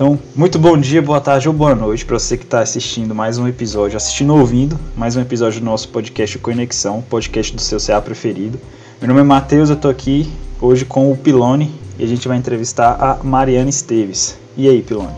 [0.00, 3.36] Então, muito bom dia, boa tarde ou boa noite para você que está assistindo mais
[3.36, 7.78] um episódio, assistindo ou ouvindo mais um episódio do nosso podcast Conexão, podcast do seu
[7.78, 8.58] CA preferido.
[8.98, 10.26] Meu nome é Matheus, eu estou aqui
[10.58, 14.38] hoje com o Pilone e a gente vai entrevistar a Mariana Esteves.
[14.56, 15.14] E aí, Pilone?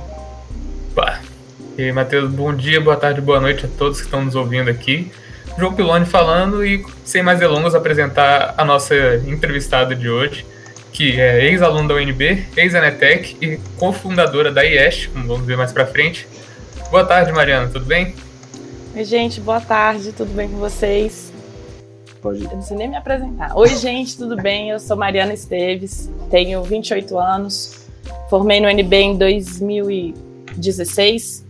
[0.96, 1.21] Pá.
[1.79, 4.69] E aí, Matheus, bom dia, boa tarde, boa noite a todos que estão nos ouvindo
[4.69, 5.12] aqui.
[5.57, 8.96] João Pilone falando e, sem mais delongas, apresentar a nossa
[9.29, 10.45] entrevistada de hoje,
[10.93, 15.87] que é ex-aluna da UNB, ex-Anetec e cofundadora da IEST, como vamos ver mais pra
[15.87, 16.28] frente.
[16.91, 18.14] Boa tarde, Mariana, tudo bem?
[18.95, 21.33] Oi, gente, boa tarde, tudo bem com vocês?
[22.20, 22.45] Pode.
[22.45, 23.56] Eu não sei nem me apresentar.
[23.56, 24.70] Oi, gente, tudo bem?
[24.70, 27.88] Eu sou Mariana Esteves, tenho 28 anos,
[28.28, 31.42] formei no UNB em 2016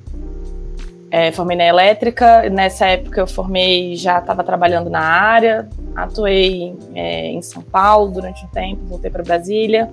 [1.12, 7.28] é, formei na elétrica, nessa época eu formei, já estava trabalhando na área, atuei é,
[7.28, 9.90] em São Paulo durante um tempo, voltei para Brasília.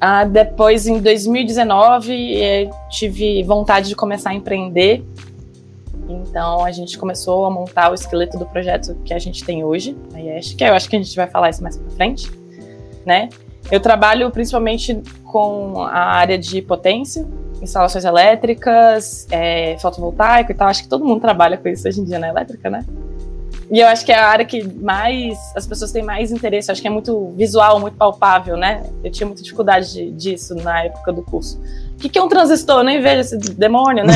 [0.00, 5.04] Ah, depois, em 2019, é, tive vontade de começar a empreender.
[6.08, 9.96] Então, a gente começou a montar o esqueleto do projeto que a gente tem hoje,
[10.14, 12.30] a IESH, que eu acho que a gente vai falar isso mais para frente,
[13.04, 13.28] né?
[13.70, 17.26] Eu trabalho principalmente com a área de potência,
[17.60, 20.68] instalações elétricas, é, fotovoltaico e tal.
[20.68, 22.84] Acho que todo mundo trabalha com isso hoje em dia na elétrica, né?
[23.70, 26.70] E eu acho que é a área que mais as pessoas têm mais interesse.
[26.70, 28.82] Eu acho que é muito visual, muito palpável, né?
[29.04, 31.60] Eu tinha muita dificuldade de, disso na época do curso.
[31.94, 32.78] O que, que é um transistor?
[32.78, 34.14] Eu nem vejo esse demônio, né?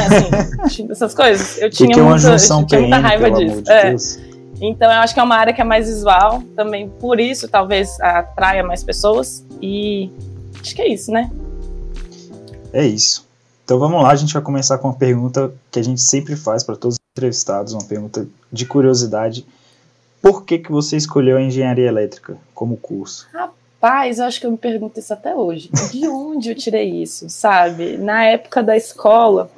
[0.61, 1.61] Assim, essas coisas.
[1.61, 3.63] Eu tinha, que é uma muita, eu tinha muita raiva disso.
[3.63, 3.95] de É.
[4.63, 8.01] Então eu acho que é uma área que é mais visual, também por isso talvez
[8.01, 9.45] atraia mais pessoas.
[9.61, 10.11] E
[10.61, 11.31] acho que é isso, né?
[12.73, 13.27] É isso.
[13.65, 16.63] Então vamos lá, a gente vai começar com uma pergunta que a gente sempre faz
[16.63, 19.47] para todos os entrevistados, uma pergunta de curiosidade.
[20.21, 23.29] Por que, que você escolheu a engenharia elétrica como curso?
[23.79, 25.69] Paz, eu acho que eu me pergunto isso até hoje.
[25.91, 27.99] De onde eu tirei isso, sabe?
[27.99, 29.51] Na época da escola,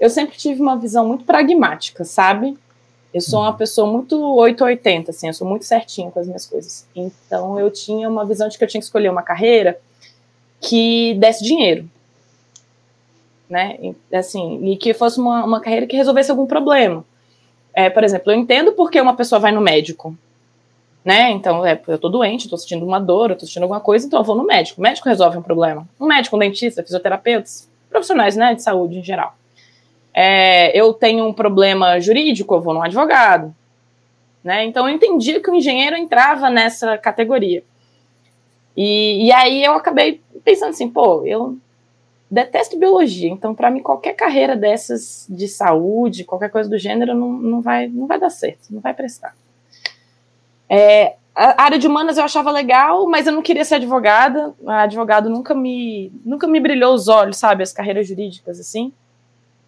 [0.00, 2.58] eu sempre tive uma visão muito pragmática, sabe?
[3.14, 6.86] Eu sou uma pessoa muito 880, assim, eu sou muito certinha com as minhas coisas.
[6.94, 9.78] Então eu tinha uma visão de que eu tinha que escolher uma carreira
[10.60, 11.88] que desse dinheiro.
[13.48, 13.94] Né?
[14.12, 17.04] Assim, e que fosse uma, uma carreira que resolvesse algum problema.
[17.72, 20.16] É, por exemplo, eu entendo porque uma pessoa vai no médico
[21.06, 21.30] né?
[21.30, 24.18] Então, é, eu tô doente, tô sentindo uma dor, eu tô sentindo alguma coisa, então
[24.18, 24.80] eu vou no médico.
[24.80, 25.88] O médico resolve um problema.
[26.00, 29.36] Um médico, um dentista, fisioterapeutas, profissionais, né, de saúde em geral.
[30.12, 33.54] É, eu tenho um problema jurídico, eu vou num advogado,
[34.42, 34.64] né?
[34.64, 37.62] Então, eu entendi que o engenheiro entrava nessa categoria.
[38.76, 41.56] E, e aí eu acabei pensando assim, pô, eu
[42.30, 47.32] detesto biologia, então para mim qualquer carreira dessas de saúde, qualquer coisa do gênero não,
[47.32, 49.34] não, vai, não vai dar certo, não vai prestar.
[50.68, 54.54] É, a área de humanas eu achava legal, mas eu não queria ser advogada.
[54.66, 57.62] A advogado nunca me, nunca me brilhou os olhos, sabe?
[57.62, 58.90] As carreiras jurídicas, assim.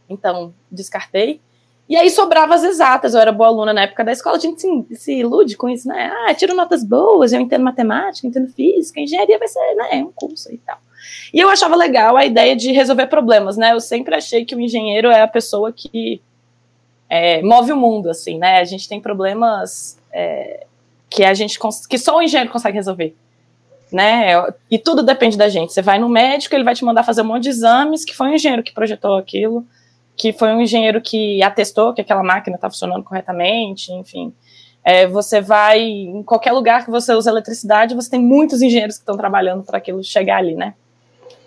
[0.09, 1.43] Então, descartei.
[1.87, 3.13] E aí sobrava as exatas.
[3.13, 4.39] Eu era boa aluna na época da escola.
[4.39, 6.11] A gente se, se ilude com isso, né?
[6.27, 10.03] Ah, tiro notas boas, eu entendo matemática, entendo física, engenharia vai ser, né?
[10.03, 10.79] Um curso e tal.
[11.33, 13.73] E eu achava legal a ideia de resolver problemas, né?
[13.73, 16.21] Eu sempre achei que o engenheiro é a pessoa que
[17.09, 18.59] é, move o mundo, assim, né?
[18.59, 20.67] A gente tem problemas é,
[21.09, 21.59] que a gente
[21.89, 23.17] que só o engenheiro consegue resolver,
[23.93, 24.33] né?
[24.71, 25.73] E tudo depende da gente.
[25.73, 28.29] Você vai no médico, ele vai te mandar fazer um monte de exames, que foi
[28.29, 29.67] um engenheiro que projetou aquilo,
[30.17, 34.33] que foi um engenheiro que atestou que aquela máquina está funcionando corretamente, enfim.
[34.85, 39.03] É, você vai em qualquer lugar que você usa eletricidade, você tem muitos engenheiros que
[39.03, 40.75] estão trabalhando para aquilo chegar ali, né?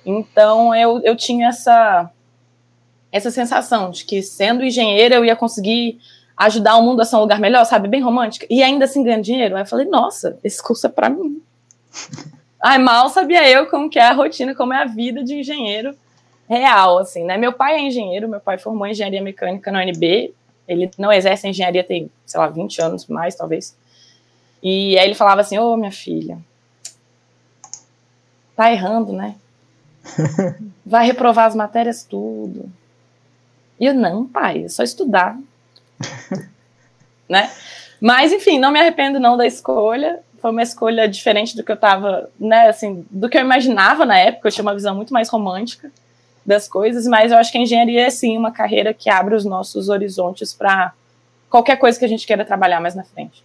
[0.06, 2.10] Então eu, eu tinha essa
[3.12, 6.00] essa sensação de que sendo engenheira eu ia conseguir
[6.38, 7.88] ajudar o mundo a ser um lugar melhor, sabe?
[7.88, 8.48] Bem romântica.
[8.50, 9.56] E ainda assim ganhando dinheiro.
[9.56, 11.42] Aí eu falei, nossa, esse curso é pra mim.
[12.64, 15.96] Ai, mal sabia eu como que é a rotina, como é a vida de engenheiro
[16.48, 17.38] real, assim, né?
[17.38, 20.34] Meu pai é engenheiro, meu pai formou engenharia mecânica na UNB.
[20.68, 23.76] Ele não exerce engenharia tem, sei lá, 20 anos mais, talvez.
[24.62, 26.38] E aí ele falava assim, ô, minha filha,
[28.56, 29.36] tá errando, né?
[30.86, 32.70] Vai reprovar as matérias tudo.
[33.80, 35.38] E eu, não, pai, é só estudar.
[37.28, 37.50] né?
[38.00, 40.20] Mas, enfim, não me arrependo não da escolha.
[40.42, 44.18] Foi uma escolha diferente do que eu tava, né, assim, do que eu imaginava na
[44.18, 44.48] época.
[44.48, 45.92] Eu tinha uma visão muito mais romântica
[46.46, 49.46] das coisas, mas eu acho que a engenharia é, sim, uma carreira que abre os
[49.46, 50.94] nossos horizontes para
[51.50, 53.44] qualquer coisa que a gente queira trabalhar mais na frente.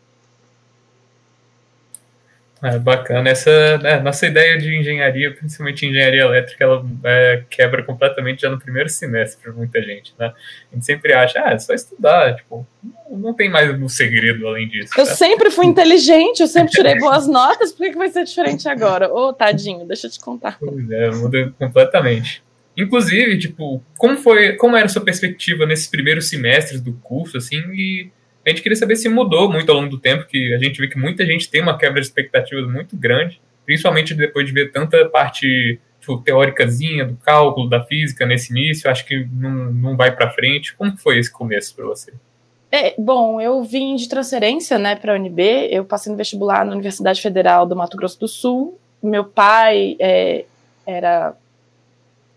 [2.62, 3.29] É bacana.
[3.29, 8.58] Essa é, nossa ideia de engenharia, principalmente engenharia elétrica, ela é, quebra completamente já no
[8.58, 10.32] primeiro semestre para muita gente, né?
[10.73, 14.49] A gente sempre acha, ah, é só estudar, tipo, não, não tem mais um segredo
[14.49, 14.91] além disso.
[14.97, 15.14] Eu tá?
[15.14, 19.12] sempre fui inteligente, eu sempre tirei boas notas, por que, que vai ser diferente agora?
[19.12, 20.58] Ô, tadinho, deixa eu te contar.
[20.58, 22.43] Pois é, muda completamente.
[22.75, 27.58] Inclusive, tipo, como foi, como era a sua perspectiva nesses primeiros semestres do curso, assim,
[27.73, 28.11] e
[28.46, 30.87] a gente queria saber se mudou muito ao longo do tempo, que a gente vê
[30.87, 35.08] que muita gente tem uma quebra de expectativas muito grande, principalmente depois de ver tanta
[35.08, 40.31] parte tipo, teóricazinha do cálculo, da física nesse início, acho que não, não vai para
[40.31, 40.76] frente.
[40.76, 42.12] Como foi esse começo para você?
[42.70, 45.69] É, bom, eu vim de transferência, né, para a UNB.
[45.70, 48.78] Eu passei no vestibular na Universidade Federal do Mato Grosso do Sul.
[49.02, 50.44] Meu pai é,
[50.87, 51.34] era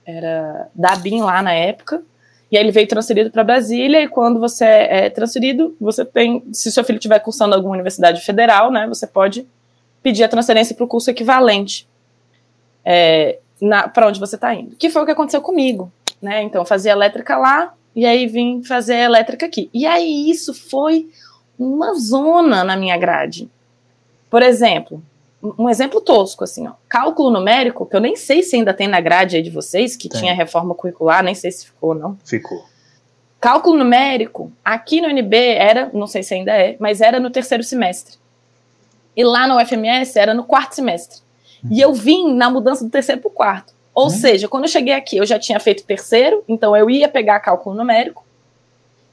[0.06, 2.02] era da BIM lá na época.
[2.52, 6.44] E aí ele veio transferido para Brasília, e quando você é, é transferido, você tem,
[6.52, 9.48] se seu filho estiver cursando alguma universidade federal, né, você pode
[10.02, 11.88] pedir a transferência para o curso equivalente
[12.84, 13.40] é,
[13.94, 14.76] para onde você está indo.
[14.76, 15.92] Que foi o que aconteceu comigo,
[16.22, 16.42] né?
[16.42, 19.70] Então, eu fazia elétrica lá, e aí vim fazer elétrica aqui.
[19.74, 21.10] E aí isso foi
[21.58, 23.50] uma zona na minha grade.
[24.30, 25.04] Por exemplo,
[25.42, 26.74] um exemplo tosco, assim, ó.
[26.88, 30.10] Cálculo numérico, que eu nem sei se ainda tem na grade aí de vocês, que
[30.10, 30.22] tem.
[30.22, 32.18] tinha reforma curricular, nem sei se ficou, não.
[32.26, 32.66] Ficou.
[33.40, 37.64] Cálculo numérico, aqui no UNB era, não sei se ainda é, mas era no terceiro
[37.64, 38.18] semestre.
[39.16, 41.22] E lá no UFMS era no quarto semestre.
[41.64, 41.70] Uhum.
[41.72, 43.74] E eu vim na mudança do terceiro para o quarto.
[43.94, 44.10] Ou uhum.
[44.10, 47.76] seja, quando eu cheguei aqui, eu já tinha feito terceiro, então eu ia pegar cálculo
[47.76, 48.26] numérico.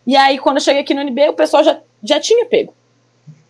[0.04, 2.74] E aí, quando eu cheguei aqui no UNB, o pessoal já, já tinha pego.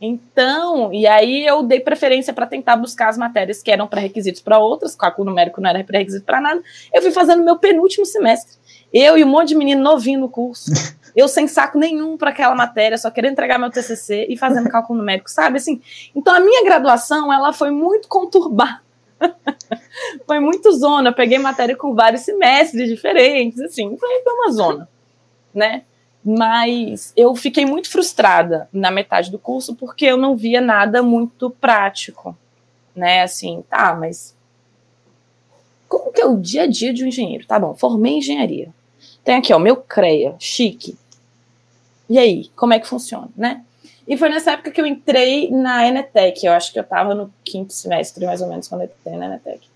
[0.00, 4.58] Então, e aí eu dei preferência para tentar buscar as matérias que eram pré-requisitos para
[4.58, 6.62] outras, cálculo numérico não era pré-requisito para nada.
[6.92, 8.56] Eu fui fazendo meu penúltimo semestre.
[8.92, 10.70] Eu e um monte de menino novinho no curso.
[11.16, 14.98] Eu sem saco nenhum para aquela matéria, só querendo entregar meu TCC e fazendo cálculo
[14.98, 15.56] numérico, sabe?
[15.56, 15.80] Assim,
[16.14, 18.82] então a minha graduação, ela foi muito conturbada.
[20.26, 21.08] foi muito zona.
[21.08, 24.86] Eu peguei matéria com vários semestres diferentes, assim, foi uma zona,
[25.54, 25.84] né?
[26.28, 31.50] Mas eu fiquei muito frustrada na metade do curso porque eu não via nada muito
[31.50, 32.36] prático,
[32.96, 33.22] né?
[33.22, 34.34] Assim, tá, mas
[35.88, 37.46] como que é o dia a dia de um engenheiro?
[37.46, 38.74] Tá bom, formei engenharia.
[39.22, 40.98] Tem aqui, ó, meu CREA, chique.
[42.10, 43.64] E aí, como é que funciona, né?
[44.08, 47.32] E foi nessa época que eu entrei na Enetec, eu acho que eu estava no
[47.44, 49.75] quinto semestre, mais ou menos, quando eu entrei na Enetec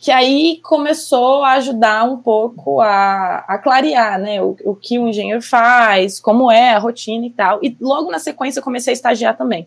[0.00, 5.08] que aí começou a ajudar um pouco a, a clarear, né, o, o que o
[5.08, 7.58] engenheiro faz, como é a rotina e tal.
[7.62, 9.66] E logo na sequência eu comecei a estagiar também.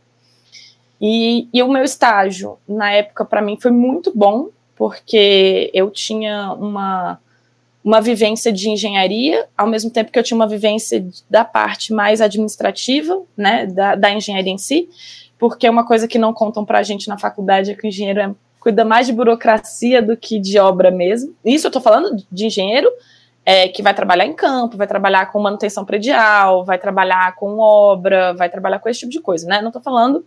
[0.99, 6.53] E, e o meu estágio, na época, para mim foi muito bom, porque eu tinha
[6.53, 7.19] uma,
[7.83, 12.21] uma vivência de engenharia, ao mesmo tempo que eu tinha uma vivência da parte mais
[12.21, 14.87] administrativa, né, da, da engenharia em si,
[15.37, 18.19] porque uma coisa que não contam para a gente na faculdade é que o engenheiro
[18.19, 18.31] é
[18.61, 21.35] cuida mais de burocracia do que de obra mesmo.
[21.43, 22.89] Isso eu estou falando de engenheiro
[23.43, 28.33] é, que vai trabalhar em campo, vai trabalhar com manutenção predial, vai trabalhar com obra,
[28.33, 29.61] vai trabalhar com esse tipo de coisa, né?
[29.61, 30.23] Não estou falando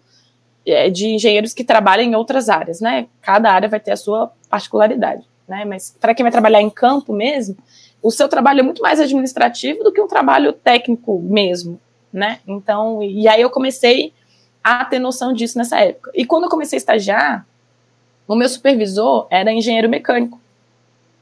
[0.67, 3.07] é, de engenheiros que trabalham em outras áreas, né?
[3.23, 5.65] Cada área vai ter a sua particularidade, né?
[5.65, 7.57] Mas para quem vai trabalhar em campo mesmo,
[8.03, 11.81] o seu trabalho é muito mais administrativo do que um trabalho técnico mesmo,
[12.13, 12.41] né?
[12.49, 14.13] Então, e aí eu comecei
[14.63, 16.11] a ter noção disso nessa época.
[16.15, 17.47] E quando eu comecei a estagiar,
[18.27, 20.41] o meu supervisor era engenheiro mecânico.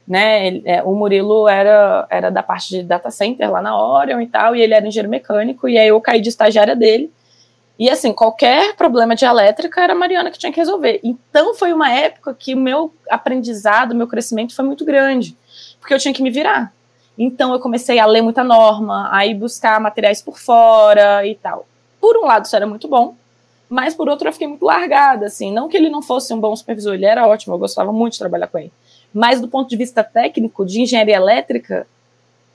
[0.05, 4.19] Né, ele, é, o Murilo era, era da parte de data center lá na Orion
[4.19, 7.09] e tal, e ele era engenheiro mecânico, e aí eu caí de estagiária dele.
[7.79, 10.99] E assim, qualquer problema de elétrica era a Mariana que tinha que resolver.
[11.03, 15.37] Então foi uma época que o meu aprendizado, meu crescimento foi muito grande,
[15.79, 16.73] porque eu tinha que me virar.
[17.17, 21.65] Então eu comecei a ler muita norma, a ir buscar materiais por fora e tal.
[21.99, 23.15] Por um lado, isso era muito bom,
[23.73, 26.55] mas por outro eu fiquei muito largada, assim, não que ele não fosse um bom
[26.55, 28.71] supervisor, ele era ótimo, eu gostava muito de trabalhar com ele,
[29.11, 31.87] mas do ponto de vista técnico, de engenharia elétrica,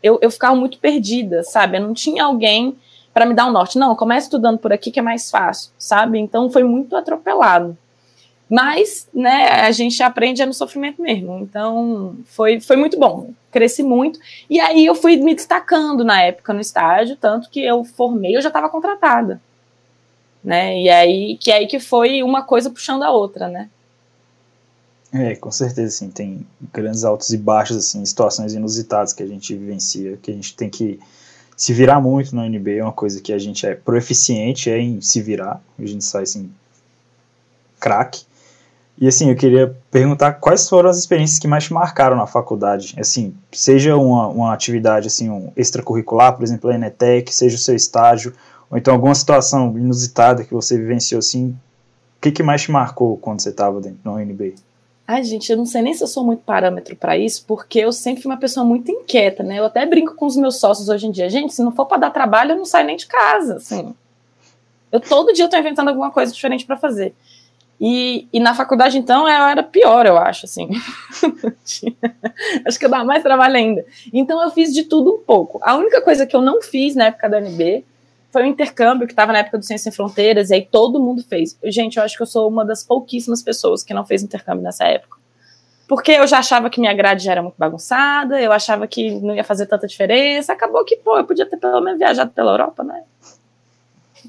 [0.01, 2.77] eu, eu ficava muito perdida, sabe, eu não tinha alguém
[3.13, 6.21] para me dar um norte, não, comece estudando por aqui que é mais fácil, sabe,
[6.21, 7.77] então foi muito atropelado,
[8.49, 13.83] mas, né, a gente aprende é no sofrimento mesmo, então foi, foi muito bom, cresci
[13.83, 18.37] muito, e aí eu fui me destacando na época no estágio, tanto que eu formei,
[18.37, 19.41] eu já estava contratada,
[20.49, 20.81] né?
[20.81, 23.69] E aí que aí que foi uma coisa puxando a outra, né?
[25.13, 29.55] É, com certeza, assim, tem grandes altos e baixos, assim, situações inusitadas que a gente
[29.55, 30.99] vivencia, que a gente tem que
[31.55, 35.03] se virar muito no NB, é uma coisa que a gente é proeficiente é em
[35.03, 36.51] se virar, a gente sai, assim,
[37.79, 38.25] craque.
[38.99, 42.95] E, assim, eu queria perguntar quais foram as experiências que mais te marcaram na faculdade,
[42.99, 47.77] assim, seja uma, uma atividade, assim, um extracurricular, por exemplo, a Enetec, seja o seu
[47.77, 48.33] estágio,
[48.71, 51.57] ou então alguma situação inusitada que você vivenciou assim,
[52.19, 54.55] o que, que mais te marcou quando você estava dentro da UNB?
[55.07, 57.91] Ai, gente, eu não sei nem se eu sou muito parâmetro para isso, porque eu
[57.93, 59.59] sempre fui uma pessoa muito inquieta, né?
[59.59, 61.31] Eu até brinco com os meus sócios hoje em dia.
[61.31, 63.95] Gente, se não for para dar trabalho, eu não saio nem de casa, assim.
[64.93, 67.15] Eu todo dia tô inventando alguma coisa diferente para fazer.
[67.81, 70.69] E, e na faculdade, então, eu era pior, eu acho, assim.
[72.67, 73.87] acho que eu dava mais trabalho ainda.
[74.13, 75.59] Então, eu fiz de tudo um pouco.
[75.63, 77.85] A única coisa que eu não fiz na época da UNB
[78.31, 81.25] foi o intercâmbio, que estava na época do Ciência Sem Fronteiras, e aí todo mundo
[81.25, 81.59] fez.
[81.65, 84.85] Gente, eu acho que eu sou uma das pouquíssimas pessoas que não fez intercâmbio nessa
[84.85, 85.19] época.
[85.89, 89.35] Porque eu já achava que minha grade já era muito bagunçada, eu achava que não
[89.35, 90.53] ia fazer tanta diferença.
[90.53, 93.03] Acabou que, pô, eu podia ter pelo menos viajado pela Europa, né?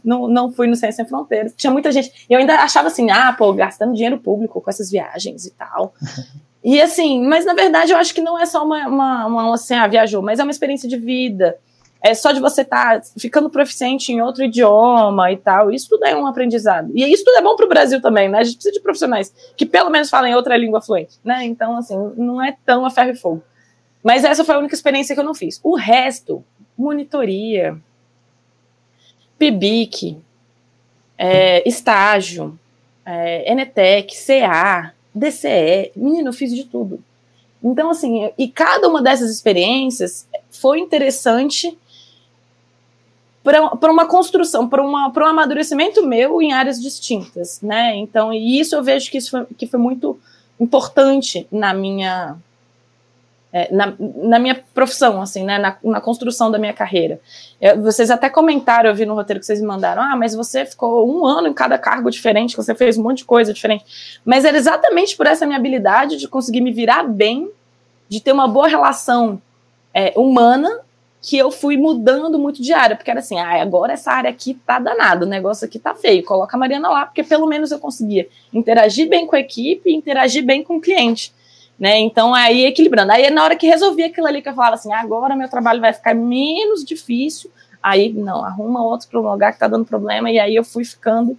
[0.04, 1.54] Não, não fui no Ciência Sem Fronteiras.
[1.58, 2.26] Tinha muita gente.
[2.30, 5.94] Eu ainda achava assim, ah, pô, gastando dinheiro público com essas viagens e tal.
[6.62, 9.76] E assim, mas na verdade eu acho que não é só uma, uma, uma assim,
[9.76, 11.58] ah, viajou, mas é uma experiência de vida.
[12.02, 15.70] É só de você estar tá ficando proficiente em outro idioma e tal.
[15.70, 16.92] Isso tudo é um aprendizado.
[16.96, 18.40] E isso tudo é bom para o Brasil também, né?
[18.40, 21.44] A gente precisa de profissionais que pelo menos falem outra língua fluente, né?
[21.44, 23.44] Então, assim, não é tão a ferro e fogo.
[24.02, 25.60] Mas essa foi a única experiência que eu não fiz.
[25.62, 26.44] O resto,
[26.78, 27.78] monitoria,
[29.38, 30.18] PIBIC,
[31.18, 32.58] é, estágio,
[33.06, 37.04] é, Enetec, CA, DCE, menino, eu fiz de tudo.
[37.62, 41.78] Então, assim, e cada uma dessas experiências foi interessante
[43.44, 44.96] para uma construção, para um
[45.28, 47.96] amadurecimento meu em áreas distintas, né?
[47.96, 50.20] Então, e isso eu vejo que isso foi, que foi muito
[50.60, 52.38] importante na minha
[53.52, 57.20] é, na, na, minha profissão, assim, né, na, na construção da minha carreira.
[57.60, 60.66] Eu, vocês até comentaram, eu vi no roteiro que vocês me mandaram, ah, mas você
[60.66, 64.20] ficou um ano em cada cargo diferente, você fez um monte de coisa diferente.
[64.24, 67.50] Mas era exatamente por essa minha habilidade de conseguir me virar bem,
[68.08, 69.42] de ter uma boa relação
[69.94, 70.82] é, humana,
[71.22, 74.54] que eu fui mudando muito de área, porque era assim, ah, agora essa área aqui
[74.66, 77.80] tá danado, o negócio aqui tá feio, coloca a Mariana lá, porque pelo menos eu
[77.80, 81.34] conseguia interagir bem com a equipe, interagir bem com o cliente
[81.80, 81.98] né?
[82.00, 83.12] Então aí equilibrando.
[83.12, 85.94] Aí na hora que resolvi aquilo ali que eu falava assim, agora meu trabalho vai
[85.94, 87.50] ficar menos difícil,
[87.82, 90.84] aí não, arruma outro para um lugar que está dando problema, e aí eu fui
[90.84, 91.38] ficando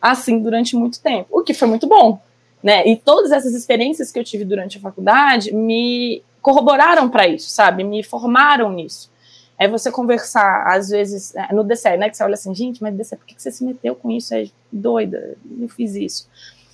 [0.00, 2.20] assim durante muito tempo, o que foi muito bom,
[2.62, 2.86] né?
[2.86, 7.82] E todas essas experiências que eu tive durante a faculdade me corroboraram para isso, sabe?
[7.82, 9.10] Me formaram nisso.
[9.58, 12.10] É você conversar, às vezes, é, no DCE, né?
[12.10, 14.34] Que você olha assim, gente, mas DCE, por que você se meteu com isso?
[14.34, 16.28] É doida, eu fiz isso.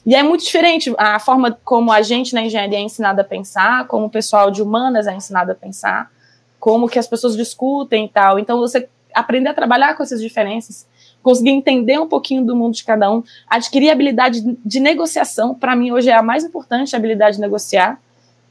[0.05, 3.87] E é muito diferente a forma como a gente na engenharia é ensinado a pensar,
[3.87, 6.11] como o pessoal de humanas é ensinado a pensar,
[6.59, 8.41] como que as pessoas discutem e tal.
[8.41, 10.85] Então, você aprender a trabalhar com essas diferenças,
[11.23, 15.93] conseguir entender um pouquinho do mundo de cada um, adquirir habilidade de negociação, para mim
[15.93, 18.01] hoje é a mais importante, a habilidade de negociar,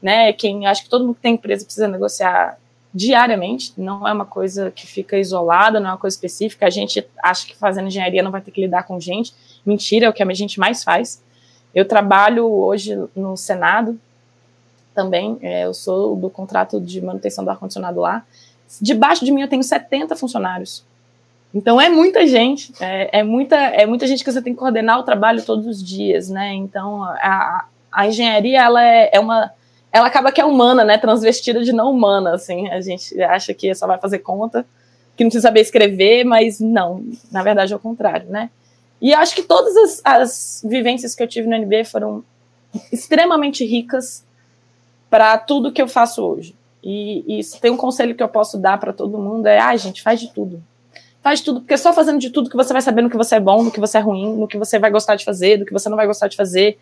[0.02, 0.32] né?
[0.32, 2.58] Quem acho que todo mundo que tem empresa precisa negociar
[2.92, 6.66] diariamente, não é uma coisa que fica isolada, não é uma coisa específica.
[6.66, 9.32] A gente acha que fazendo engenharia não vai ter que lidar com gente.
[9.64, 11.22] Mentira, é o que a gente mais faz.
[11.74, 13.98] Eu trabalho hoje no Senado
[14.92, 18.24] também, é, eu sou do contrato de manutenção do ar-condicionado lá.
[18.80, 20.84] Debaixo de mim eu tenho 70 funcionários.
[21.54, 24.98] Então é muita gente, é, é, muita, é muita gente que você tem que coordenar
[24.98, 26.54] o trabalho todos os dias, né?
[26.54, 29.52] Então a, a engenharia ela é, é uma
[29.92, 30.98] ela acaba que é humana, né?
[30.98, 32.68] Transvestida de não humana, assim.
[32.68, 34.64] A gente acha que só vai fazer conta,
[35.16, 37.04] que não precisa saber escrever, mas não.
[37.30, 38.50] Na verdade é o contrário, né?
[39.00, 42.22] E acho que todas as, as vivências que eu tive no NB foram
[42.92, 44.24] extremamente ricas
[45.08, 46.54] para tudo que eu faço hoje.
[46.82, 50.02] E, e tem um conselho que eu posso dar para todo mundo é, ah, gente,
[50.02, 50.62] faz de tudo.
[51.22, 53.36] Faz de tudo, porque só fazendo de tudo que você vai saber no que você
[53.36, 55.66] é bom, no que você é ruim, no que você vai gostar de fazer, do
[55.66, 56.78] que você não vai gostar de fazer.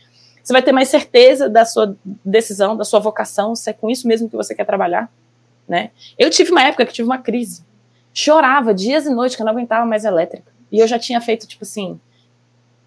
[0.48, 4.08] Você vai ter mais certeza da sua decisão, da sua vocação, se é com isso
[4.08, 5.12] mesmo que você quer trabalhar,
[5.68, 5.90] né?
[6.18, 7.62] Eu tive uma época que tive uma crise.
[8.14, 10.50] Chorava dias e noites que eu não aguentava mais elétrica.
[10.72, 12.00] E eu já tinha feito, tipo assim,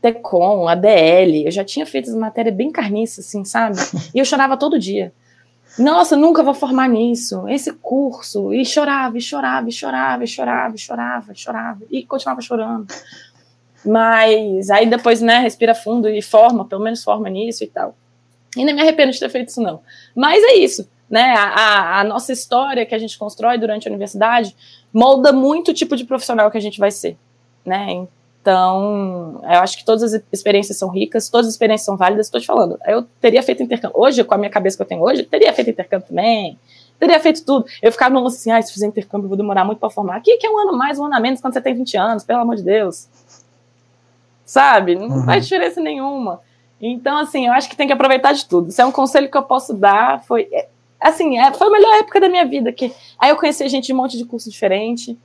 [0.02, 3.78] Tecom, ADL, eu já tinha feito as matérias bem carniças, assim, sabe?
[4.12, 5.14] E eu chorava todo dia.
[5.78, 8.52] Nossa, nunca vou formar nisso, esse curso.
[8.52, 12.88] E chorava, e chorava, e chorava, e chorava, e chorava, chorava, e continuava chorando.
[13.86, 17.96] Mas aí depois, né, respira fundo e forma, pelo menos forma nisso e tal.
[18.56, 19.82] E nem me arrependo de ter feito isso, não.
[20.16, 21.34] Mas é isso, né?
[21.38, 24.56] A, a, a nossa história que a gente constrói durante a universidade
[24.94, 27.18] molda muito o tipo de profissional que a gente vai ser,
[27.66, 28.06] né?
[28.42, 32.26] Então, eu acho que todas as experiências são ricas, todas as experiências são válidas.
[32.26, 34.00] Estou te falando, eu teria feito intercâmbio.
[34.00, 36.60] Hoje, com a minha cabeça que eu tenho hoje, teria feito intercâmbio também.
[37.00, 37.66] Teria feito tudo.
[37.82, 40.18] Eu ficava no assim, ah, se fizer intercâmbio, eu vou demorar muito para formar.
[40.18, 42.24] Aqui que é um ano mais, um ano a menos quando você tem 20 anos,
[42.24, 43.08] pelo amor de Deus.
[44.46, 44.96] Sabe?
[44.96, 45.26] Não uhum.
[45.26, 46.42] faz diferença nenhuma.
[46.82, 48.70] Então, assim, eu acho que tem que aproveitar de tudo.
[48.70, 50.24] Isso é um conselho que eu posso dar.
[50.24, 50.68] Foi, é,
[51.00, 52.72] assim, é, foi a melhor época da minha vida.
[52.72, 55.18] Que, aí eu conheci gente de um monte de curso diferente.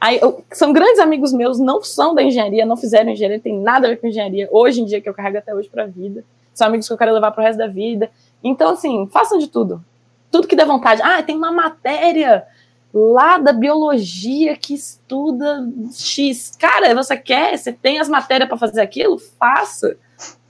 [0.00, 3.86] Aí, eu, são grandes amigos meus, não são da engenharia, não fizeram engenharia, tem nada
[3.86, 4.48] a ver com engenharia.
[4.50, 6.24] Hoje em dia, que eu carrego até hoje para a vida.
[6.52, 8.10] São amigos que eu quero levar para o resto da vida.
[8.42, 9.84] Então, assim, façam de tudo.
[10.30, 11.00] Tudo que dê vontade.
[11.02, 12.44] Ah, tem uma matéria
[12.94, 16.56] lá da biologia que estuda X.
[16.56, 17.58] Cara, você quer?
[17.58, 19.18] Você tem as matérias para fazer aquilo?
[19.18, 19.96] Faça.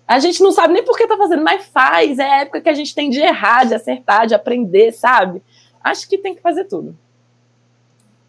[0.06, 2.18] A gente não sabe nem por que tá fazendo, mas faz.
[2.18, 5.42] É a época que a gente tem de errar, de acertar, de aprender, sabe?
[5.82, 6.94] Acho que tem que fazer tudo.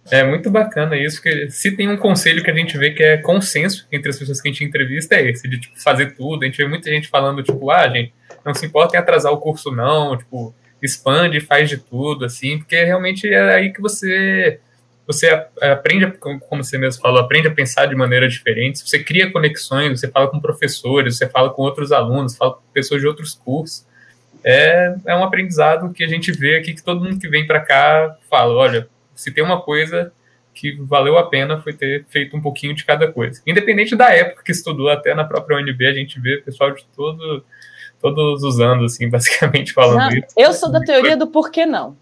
[0.09, 3.17] É muito bacana isso, que se tem um conselho que a gente vê que é
[3.17, 6.43] consenso entre as pessoas que a gente entrevista, é esse, de tipo, fazer tudo.
[6.43, 8.13] A gente vê muita gente falando, tipo, ah, gente,
[8.45, 10.53] não se importa em atrasar o curso, não, tipo,
[10.85, 14.59] expande, faz de tudo, assim, porque realmente é aí que você
[15.07, 15.29] você
[15.61, 20.09] aprende, como você mesmo falou, aprende a pensar de maneira diferente, você cria conexões, você
[20.09, 23.85] fala com professores, você fala com outros alunos, fala com pessoas de outros cursos.
[24.43, 27.59] É, é um aprendizado que a gente vê aqui, que todo mundo que vem para
[27.59, 30.11] cá fala, olha, se tem uma coisa
[30.55, 33.41] que valeu a pena foi ter feito um pouquinho de cada coisa.
[33.45, 37.43] Independente da época que estudou, até na própria UNB, a gente vê pessoal de todo,
[38.13, 40.27] todos os anos, assim, basicamente falando não, isso.
[40.37, 41.95] Eu sou da teoria do porquê não.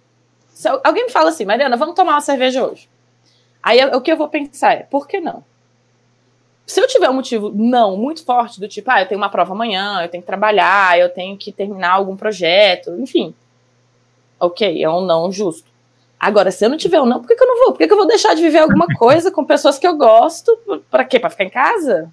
[0.49, 2.89] Se alguém me fala assim, Mariana, vamos tomar uma cerveja hoje.
[3.61, 5.43] Aí o que eu vou pensar é, por que não?
[6.65, 9.53] Se eu tiver um motivo não muito forte, do tipo, ah, eu tenho uma prova
[9.53, 13.33] amanhã, eu tenho que trabalhar, eu tenho que terminar algum projeto, enfim.
[14.39, 15.71] Ok, é um não justo.
[16.19, 17.71] Agora, se eu não tiver um não, por que, que eu não vou?
[17.73, 20.57] Por que, que eu vou deixar de viver alguma coisa com pessoas que eu gosto?
[20.89, 21.19] Para quê?
[21.19, 22.09] Para ficar em casa?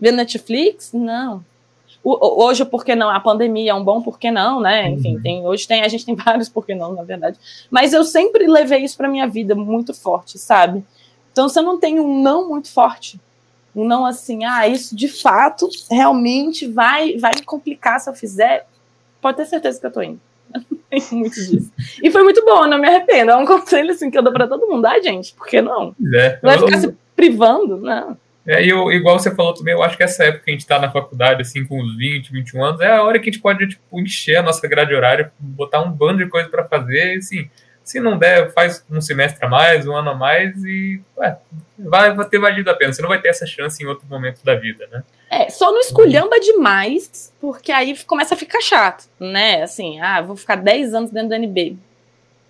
[0.00, 0.92] Vendo Netflix?
[0.92, 1.44] Não.
[2.04, 3.08] O, hoje, por que não?
[3.08, 4.90] A pandemia é um bom por que não, né?
[4.90, 5.22] Enfim, uhum.
[5.22, 7.38] tem, hoje tem, a gente tem vários por que não, na verdade.
[7.70, 10.84] Mas eu sempre levei isso para minha vida muito forte, sabe?
[11.32, 13.18] Então, se eu não tenho um não muito forte,
[13.74, 18.66] um não assim, ah, isso de fato realmente vai, vai me complicar se eu fizer,
[19.20, 20.20] pode ter certeza que eu tô indo.
[21.10, 21.72] muito disso.
[22.02, 23.30] E foi muito bom, não me arrependo.
[23.30, 24.84] É um conselho assim que eu dou para todo mundo.
[24.86, 25.94] Ah, gente, por que não?
[26.14, 28.16] É, não vai ficar se privando, não.
[28.46, 30.60] É, e eu, igual você falou também, eu acho que essa época que a gente
[30.60, 33.40] está na faculdade, assim, com uns 20, 21 anos, é a hora que a gente
[33.40, 37.18] pode, tipo, encher a nossa grade horária, botar um bando de coisa para fazer, e,
[37.18, 37.48] assim,
[37.84, 41.36] se não der, faz um semestre a mais, um ano a mais, e ué,
[41.78, 42.92] vai, vai ter valido a pena.
[42.92, 45.04] Você não vai ter essa chance em outro momento da vida, né?
[45.30, 49.62] É, só não esculhamba demais, porque aí começa a ficar chato, né?
[49.62, 51.76] Assim, ah, vou ficar 10 anos dentro do NB.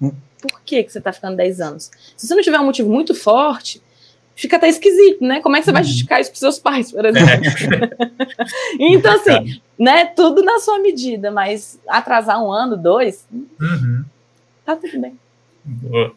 [0.00, 0.12] Hum.
[0.40, 1.90] Por que, que você tá ficando 10 anos?
[2.16, 3.82] Se você não tiver um motivo muito forte,
[4.36, 5.40] fica até esquisito, né?
[5.40, 5.88] Como é que você vai uhum.
[5.88, 7.30] justificar isso para seus pais, por exemplo?
[7.30, 8.36] É.
[8.80, 10.06] então, assim, né?
[10.06, 13.26] Tudo na sua medida, mas atrasar um ano, dois,
[13.60, 14.04] uhum.
[14.64, 15.18] tá tudo bem.
[15.64, 16.12] Boa.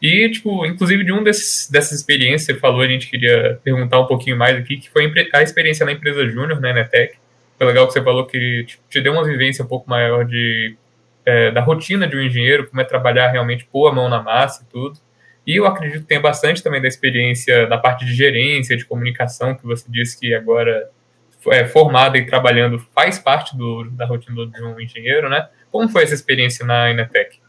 [0.00, 4.00] E, tipo, inclusive de um desses, dessas experiências que você falou, a gente queria perguntar
[4.00, 7.16] um pouquinho mais aqui, que foi a experiência na empresa Júnior, né, Netec.
[7.56, 10.74] Foi legal que você falou que tipo, te deu uma vivência um pouco maior de,
[11.24, 14.64] é, da rotina de um engenheiro, como é trabalhar realmente, pôr a mão na massa
[14.64, 14.98] e tudo.
[15.46, 19.54] E eu acredito que tem bastante também da experiência da parte de gerência, de comunicação,
[19.54, 20.88] que você disse que agora
[21.48, 25.48] é formado e trabalhando faz parte do, da rotina de um engenheiro, né?
[25.70, 27.40] Como foi essa experiência na Inetec?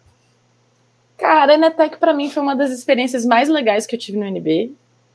[1.17, 4.25] Cara, a Inetec para mim foi uma das experiências mais legais que eu tive no
[4.25, 4.73] NB.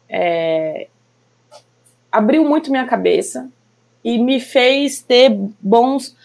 [0.08, 0.86] É...
[2.12, 3.50] Abriu muito minha cabeça
[4.04, 6.16] e me fez ter bons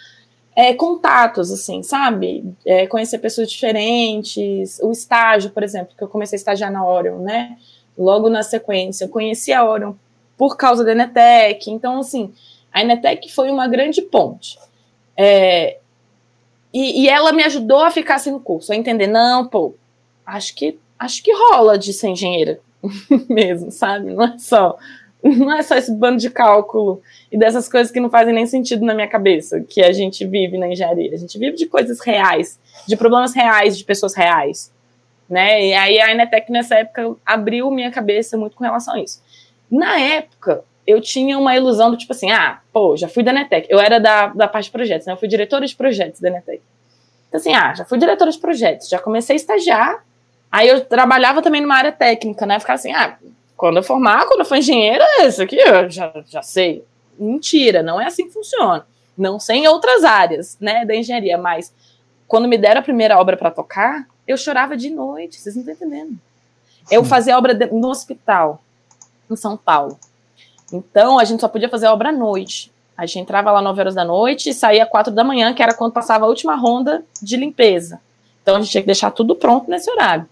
[0.56, 2.54] é, contatos, assim, sabe?
[2.66, 7.20] É, conhecer pessoas diferentes, o estágio, por exemplo, que eu comecei a estagiar na Orion,
[7.20, 7.58] né?
[7.98, 9.94] Logo na sequência, eu conheci a Orion
[10.38, 12.34] por causa da Enetec, então, assim,
[12.72, 14.60] a Enetec foi uma grande ponte.
[15.16, 15.78] É,
[16.74, 19.76] e, e, ela me ajudou a ficar assim no curso, a entender, não, pô,
[20.26, 22.60] acho que, acho que rola de ser engenheira
[23.30, 24.12] mesmo, sabe?
[24.12, 24.78] Não é só
[25.38, 28.86] não é só esse bando de cálculo e dessas coisas que não fazem nem sentido
[28.86, 31.14] na minha cabeça, que a gente vive na engenharia.
[31.14, 34.72] A gente vive de coisas reais, de problemas reais, de pessoas reais.
[35.30, 35.68] Né?
[35.68, 39.24] E aí a Inetec nessa época abriu minha cabeça muito com relação a isso.
[39.72, 43.68] Na época, eu tinha uma ilusão do tipo assim, ah, pô, já fui da Netec.
[43.70, 45.14] Eu era da, da parte de projetos, né?
[45.14, 46.62] Eu fui diretora de projetos da Netec.
[47.30, 50.06] Então, assim, ah, já fui diretora de projetos, já comecei a estagiar.
[50.52, 52.60] Aí eu trabalhava também numa área técnica, né?
[52.60, 53.18] Ficava assim, ah,
[53.56, 56.84] quando eu formar, quando eu for engenheira, isso aqui eu já, já sei.
[57.18, 58.86] Mentira, não é assim que funciona.
[59.18, 61.74] Não sei em outras áreas, né, da engenharia, mas
[62.28, 65.76] quando me deram a primeira obra para tocar, eu chorava de noite, vocês não estão
[65.76, 66.18] entendendo.
[66.90, 68.62] Eu fazia obra no hospital,
[69.30, 69.98] em São Paulo.
[70.72, 72.72] Então, a gente só podia fazer obra à noite.
[72.98, 75.74] A gente entrava lá 9 horas da noite e saía 4 da manhã, que era
[75.74, 78.02] quando passava a última ronda de limpeza.
[78.42, 80.28] Então, a gente tinha que deixar tudo pronto nesse horário.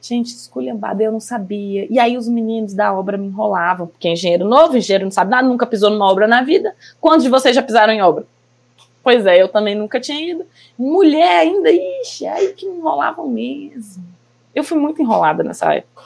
[0.00, 1.86] Gente, esculhambada, eu não sabia.
[1.90, 5.30] E aí os meninos da obra me enrolavam, porque é engenheiro novo, engenheiro não sabe
[5.30, 6.74] nada, nunca pisou numa obra na vida.
[6.98, 8.24] Quantos de vocês já pisaram em obra?
[9.02, 10.46] Pois é, eu também nunca tinha ido.
[10.78, 14.02] Mulher ainda, ixi, aí que me enrolavam mesmo.
[14.54, 16.02] Eu fui muito enrolada nessa época.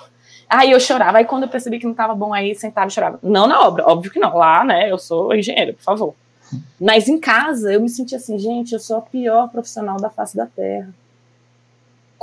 [0.48, 3.18] Aí eu chorava, aí quando eu percebi que não estava bom, aí sentava e chorava.
[3.22, 4.37] Não na obra, óbvio que não.
[4.37, 6.14] Lá, né, eu sou engenheiro, por favor.
[6.80, 10.37] Mas em casa, eu me sentia assim, gente, eu sou a pior profissional da face
[10.37, 10.92] da terra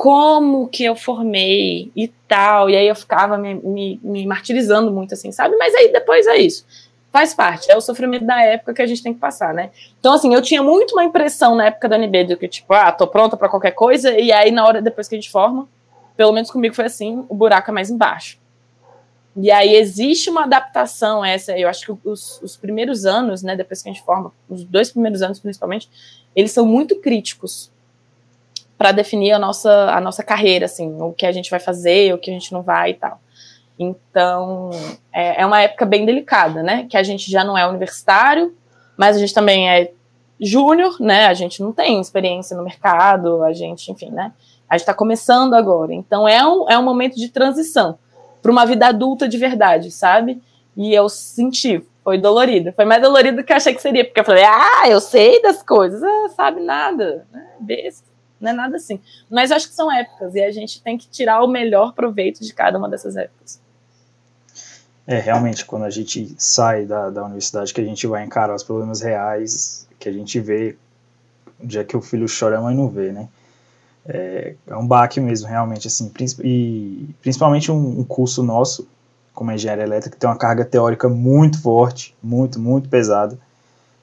[0.02, 2.72] como que eu formei e tal.
[2.72, 5.56] E aí eu ficava me, me, me, martirizando muito, assim, sabe?
[5.58, 6.66] Mas aí depois é isso.
[7.12, 9.70] Faz parte, é o sofrimento da época que a gente tem que passar, né?
[10.00, 12.92] Então, assim, eu tinha muito uma impressão na época da NB do que, tipo, ah,
[12.92, 15.70] tô pronta para qualquer coisa, e aí, na hora depois que a gente forma,
[16.18, 18.40] pelo menos comigo foi assim, o buraco é mais embaixo.
[19.36, 23.84] E aí existe uma adaptação essa, eu acho que os, os primeiros anos, né, depois
[23.84, 25.88] que a gente forma, os dois primeiros anos principalmente,
[26.36, 27.72] eles são muito críticos
[28.82, 32.18] para definir a nossa, a nossa carreira, assim, o que a gente vai fazer, o
[32.18, 33.22] que a gente não vai e tal.
[33.78, 34.72] Então,
[35.14, 36.88] é, é uma época bem delicada, né?
[36.90, 38.56] Que a gente já não é universitário,
[38.98, 39.92] mas a gente também é
[40.40, 41.28] júnior, né?
[41.28, 44.34] A gente não tem experiência no mercado, a gente, enfim, né?
[44.68, 45.94] A gente está começando agora.
[45.94, 48.00] Então, é um, é um momento de transição
[48.42, 50.42] para uma vida adulta de verdade, sabe?
[50.76, 52.74] E eu senti, foi dolorido.
[52.74, 55.40] Foi mais dolorido do que eu achei que seria, porque eu falei, ah, eu sei
[55.40, 57.46] das coisas, ah, sabe nada, né?
[57.60, 58.11] Besta,
[58.42, 59.00] não é nada assim.
[59.30, 62.54] Mas acho que são épocas e a gente tem que tirar o melhor proveito de
[62.54, 63.62] cada uma dessas épocas.
[65.06, 68.64] É, realmente, quando a gente sai da, da universidade, que a gente vai encarar os
[68.64, 70.78] problemas reais, que a gente vê,
[71.60, 73.28] o dia que o filho chora, a mãe não vê, né?
[74.06, 76.12] É, é um baque mesmo, realmente, assim,
[76.44, 78.88] e principalmente um, um curso nosso,
[79.34, 83.38] como engenharia elétrica, que tem uma carga teórica muito forte, muito, muito pesada,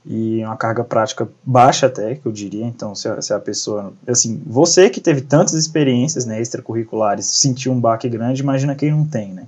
[0.04, 3.92] e uma carga prática baixa até, que eu diria, então se a, se a pessoa,
[4.06, 9.06] assim, você que teve tantas experiências, né, extracurriculares, sentiu um baque grande, imagina quem não
[9.06, 9.46] tem, né?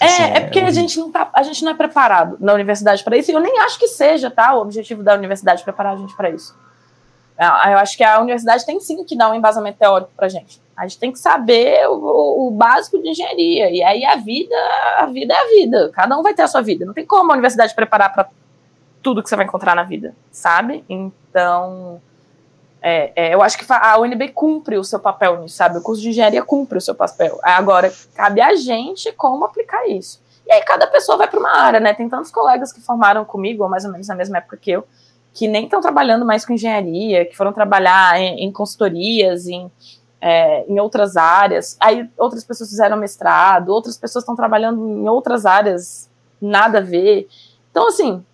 [0.00, 2.54] É, assim, é, é porque a gente, não tá, a gente não é preparado na
[2.54, 4.54] universidade para isso, e eu nem acho que seja, tá?
[4.54, 6.54] O objetivo da universidade preparar a gente para isso.
[7.38, 10.28] É, eu acho que a universidade tem sim que dar um embasamento teórico para a
[10.28, 10.60] gente.
[10.76, 13.70] A gente tem que saber o, o, básico de engenharia.
[13.70, 14.54] E aí a vida,
[14.98, 15.90] a vida é a vida.
[15.92, 16.84] Cada um vai ter a sua vida.
[16.84, 18.28] Não tem como a universidade preparar para
[19.02, 20.84] tudo que você vai encontrar na vida, sabe?
[20.88, 22.00] Então,
[22.80, 25.78] é, é, eu acho que a UNB cumpre o seu papel nisso, sabe?
[25.78, 27.38] O curso de engenharia cumpre o seu papel.
[27.42, 30.20] Agora, cabe a gente como aplicar isso.
[30.46, 31.92] E aí cada pessoa vai para uma área, né?
[31.92, 34.84] Tem tantos colegas que formaram comigo, ou mais ou menos na mesma época que eu,
[35.34, 39.70] que nem estão trabalhando mais com engenharia, que foram trabalhar em, em consultorias, em,
[40.20, 41.76] é, em outras áreas.
[41.80, 46.08] Aí outras pessoas fizeram mestrado, outras pessoas estão trabalhando em outras áreas,
[46.40, 47.28] nada a ver.
[47.70, 48.24] Então, assim,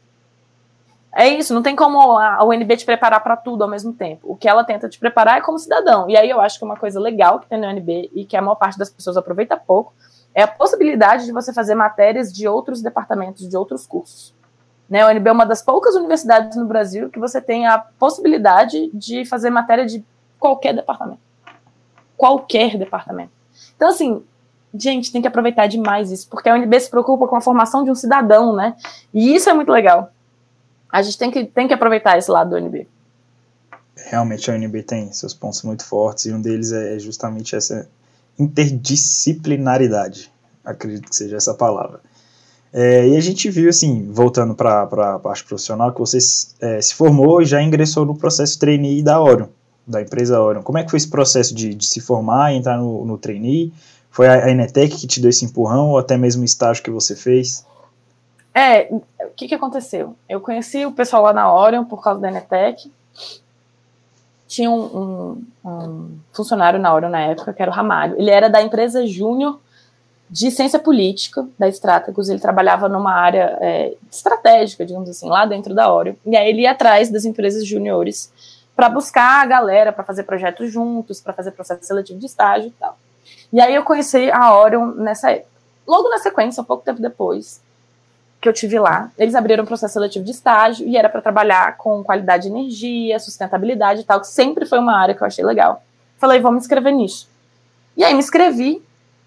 [1.16, 4.32] é isso, não tem como a UNB te preparar para tudo ao mesmo tempo.
[4.32, 6.10] O que ela tenta te preparar é como cidadão.
[6.10, 8.42] E aí eu acho que uma coisa legal que tem na UNB e que a
[8.42, 9.92] maior parte das pessoas aproveita pouco
[10.34, 14.34] é a possibilidade de você fazer matérias de outros departamentos, de outros cursos.
[14.90, 18.90] Né, a UNB é uma das poucas universidades no Brasil que você tem a possibilidade
[18.92, 20.04] de fazer matéria de
[20.38, 21.20] qualquer departamento.
[22.16, 23.30] Qualquer departamento.
[23.76, 24.22] Então, assim,
[24.74, 27.90] gente, tem que aproveitar demais isso, porque a UNB se preocupa com a formação de
[27.90, 28.74] um cidadão, né?
[29.12, 30.10] E isso é muito legal
[30.94, 32.86] a gente tem que, tem que aproveitar esse lado do UNB.
[33.96, 37.88] Realmente a UNB tem seus pontos muito fortes e um deles é, é justamente essa
[38.38, 40.30] interdisciplinaridade,
[40.64, 42.00] acredito que seja essa palavra.
[42.72, 46.18] É, e a gente viu, assim, voltando para a parte profissional, que você
[46.60, 49.48] é, se formou e já ingressou no processo trainee da Orion,
[49.84, 50.62] da empresa Orion.
[50.62, 53.72] Como é que foi esse processo de, de se formar e entrar no, no trainee?
[54.12, 57.16] Foi a Enetec que te deu esse empurrão ou até mesmo o estágio que você
[57.16, 57.64] fez?
[58.54, 60.14] É, o que, que aconteceu?
[60.28, 62.90] Eu conheci o pessoal lá na Orion por causa da Enetec.
[64.46, 68.14] Tinha um, um, um, funcionário na Orion na época, que era o Ramalho.
[68.16, 69.58] Ele era da empresa Júnior
[70.30, 72.28] de Ciência Política, da Stratagos.
[72.28, 76.14] Ele trabalhava numa área é, estratégica, digamos assim, lá dentro da Orion.
[76.24, 78.32] E aí ele ia atrás das empresas juniores
[78.76, 82.72] para buscar a galera, para fazer projetos juntos, para fazer processo seletivo de estágio e
[82.72, 82.96] tal.
[83.52, 85.50] E aí eu conheci a Orion nessa época.
[85.86, 87.60] Logo na sequência, um pouco tempo depois,
[88.44, 89.10] que eu tive lá.
[89.16, 93.18] Eles abriram um processo seletivo de estágio e era para trabalhar com qualidade de energia,
[93.18, 95.82] sustentabilidade e tal, que sempre foi uma área que eu achei legal.
[96.18, 97.26] Falei, vou me inscrever nisso.
[97.96, 98.82] E aí me inscrevi.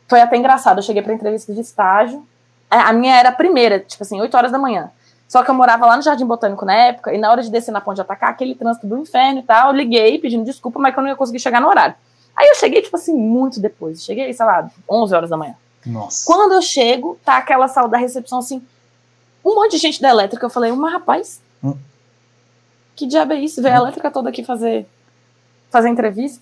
[0.07, 0.77] Foi até engraçado.
[0.77, 2.23] Eu cheguei para entrevista de estágio.
[2.69, 4.91] É, a minha era a primeira, tipo assim, 8 horas da manhã.
[5.27, 7.71] Só que eu morava lá no Jardim Botânico na época, e na hora de descer
[7.71, 10.93] na ponte de atacar, aquele trânsito do inferno e tal, eu liguei pedindo desculpa, mas
[10.93, 11.95] que eu não ia conseguir chegar no horário.
[12.35, 14.03] Aí eu cheguei, tipo assim, muito depois.
[14.03, 15.55] Cheguei, sei lá, 11 horas da manhã.
[15.83, 16.25] Nossa.
[16.25, 18.61] Quando eu chego, tá aquela sala da recepção assim,
[19.47, 20.45] um monte de gente da elétrica.
[20.45, 21.75] Eu falei, mas rapaz, hum.
[22.95, 23.61] que diabo é isso?
[23.61, 24.85] Veio a elétrica toda aqui fazer,
[25.69, 26.41] fazer entrevista.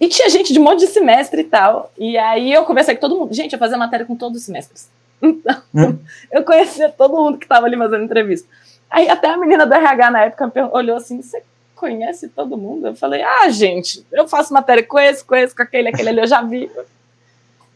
[0.00, 1.92] E tinha gente de um monte de semestre e tal.
[1.96, 3.32] E aí eu conversei com todo mundo.
[3.32, 4.88] Gente, eu fazia matéria com todos os semestres.
[5.22, 5.98] Então, hum.
[6.30, 8.46] eu conhecia todo mundo que estava ali fazendo entrevista.
[8.90, 11.42] Aí até a menina do RH na época olhou assim: você
[11.74, 12.88] conhece todo mundo?
[12.88, 16.20] Eu falei: ah, gente, eu faço matéria com esse, com esse, com aquele, aquele ali,
[16.20, 16.70] eu já vi.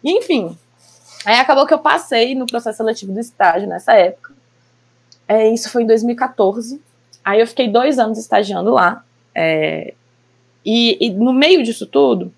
[0.04, 0.56] E, enfim,
[1.24, 4.32] aí acabou que eu passei no processo seletivo do estágio nessa época.
[5.28, 6.80] É, isso foi em 2014.
[7.22, 9.04] Aí eu fiquei dois anos estagiando lá.
[9.34, 9.92] É,
[10.64, 12.32] e, e, no meio disso tudo,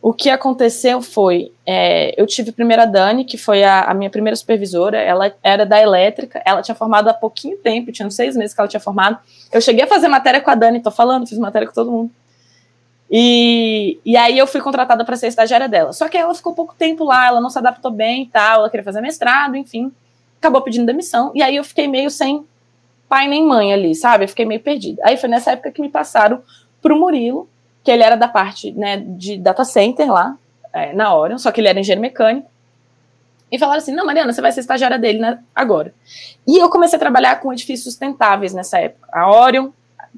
[0.00, 4.34] o que aconteceu foi, é, eu tive a Dani, que foi a, a, minha primeira
[4.34, 8.54] supervisora, ela era da elétrica, ela tinha formado há pouquinho tempo, tinha uns seis meses
[8.54, 9.18] que ela tinha formado.
[9.52, 12.10] Eu cheguei a fazer matéria com a Dani, tô falando, fiz matéria com todo mundo.
[13.10, 15.92] E, e aí eu fui contratada para ser estagiária dela.
[15.92, 18.70] Só que ela ficou pouco tempo lá, ela não se adaptou bem e tal, ela
[18.70, 19.92] queria fazer mestrado, enfim.
[20.40, 21.30] Acabou pedindo demissão.
[21.34, 22.44] E aí eu fiquei meio sem
[23.08, 24.24] pai nem mãe ali, sabe?
[24.24, 25.02] Eu fiquei meio perdida.
[25.04, 26.42] Aí foi nessa época que me passaram
[26.80, 27.48] pro Murilo,
[27.84, 30.36] que ele era da parte né, de data center lá,
[30.72, 32.48] é, na Orion, só que ele era engenheiro mecânico.
[33.50, 35.92] E falaram assim: não, Mariana, você vai ser estagiária dele né, agora.
[36.46, 39.08] E eu comecei a trabalhar com edifícios sustentáveis nessa época.
[39.12, 39.70] A Orion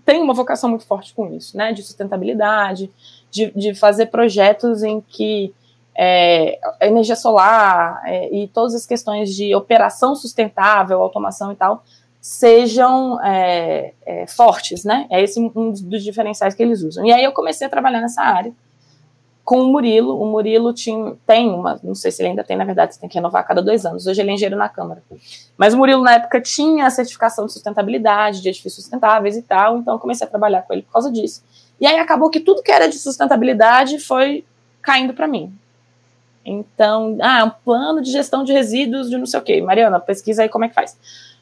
[0.04, 1.72] tem uma vocação muito forte com isso, né?
[1.72, 2.90] De sustentabilidade,
[3.30, 5.54] de, de fazer projetos em que
[5.94, 11.84] é, energia solar é, e todas as questões de operação sustentável, automação e tal,
[12.20, 15.06] sejam é, é, fortes, né?
[15.10, 17.04] É esse um dos diferenciais que eles usam.
[17.04, 18.52] E aí eu comecei a trabalhar nessa área
[19.44, 20.20] com o Murilo.
[20.20, 23.08] O Murilo tinha, tem uma, não sei se ele ainda tem, na verdade, você tem
[23.08, 24.06] que renovar a cada dois anos.
[24.06, 25.02] Hoje ele é engenheiro na Câmara.
[25.56, 29.78] Mas o Murilo, na época, tinha a certificação de sustentabilidade, de edifícios sustentáveis e tal,
[29.78, 31.42] então eu comecei a trabalhar com ele por causa disso.
[31.80, 34.44] E aí acabou que tudo que era de sustentabilidade foi
[34.80, 35.52] caindo para mim.
[36.44, 39.60] Então, ah, um plano de gestão de resíduos de não sei o quê.
[39.60, 40.96] Mariana, pesquisa aí como é que faz.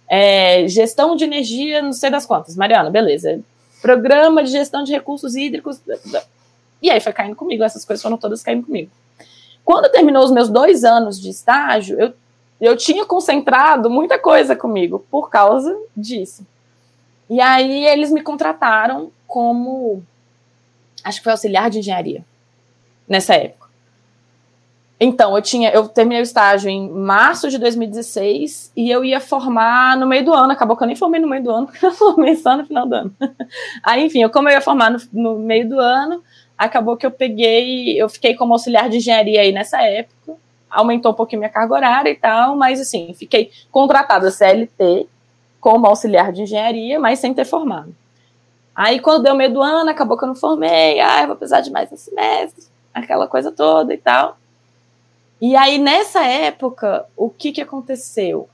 [0.09, 2.57] É, gestão de energia, não sei das quantas.
[2.57, 3.41] Mariana, beleza.
[3.81, 5.81] Programa de gestão de recursos hídricos.
[6.83, 8.91] E aí foi caindo comigo, essas coisas foram todas caindo comigo.
[9.65, 12.13] Quando terminou os meus dois anos de estágio, eu,
[12.61, 16.47] eu tinha concentrado muita coisa comigo por causa disso.
[17.29, 20.03] E aí eles me contrataram como,
[21.05, 22.25] acho que foi auxiliar de engenharia
[23.09, 23.60] nessa época.
[25.03, 29.97] Então, eu tinha, eu terminei o estágio em março de 2016 e eu ia formar
[29.97, 30.53] no meio do ano.
[30.53, 32.87] Acabou que eu nem formei no meio do ano, porque eu formei só no final
[32.87, 33.15] do ano.
[33.83, 36.23] Aí, enfim, eu, como eu ia formar no, no, meio do ano,
[36.57, 40.37] acabou que eu peguei, eu fiquei como auxiliar de engenharia aí nessa época.
[40.69, 45.09] Aumentou um pouquinho minha carga horária e tal, mas assim, fiquei contratada CLT
[45.59, 47.95] como auxiliar de engenharia, mas sem ter formado.
[48.75, 51.01] Aí, quando deu meio do ano, acabou que eu não formei.
[51.01, 54.37] Ah, eu vou precisar de mais um semestre, aquela coisa toda e tal.
[55.41, 58.49] E aí, nessa época, o que, que aconteceu?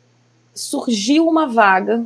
[0.55, 2.05] Surgiu uma vaga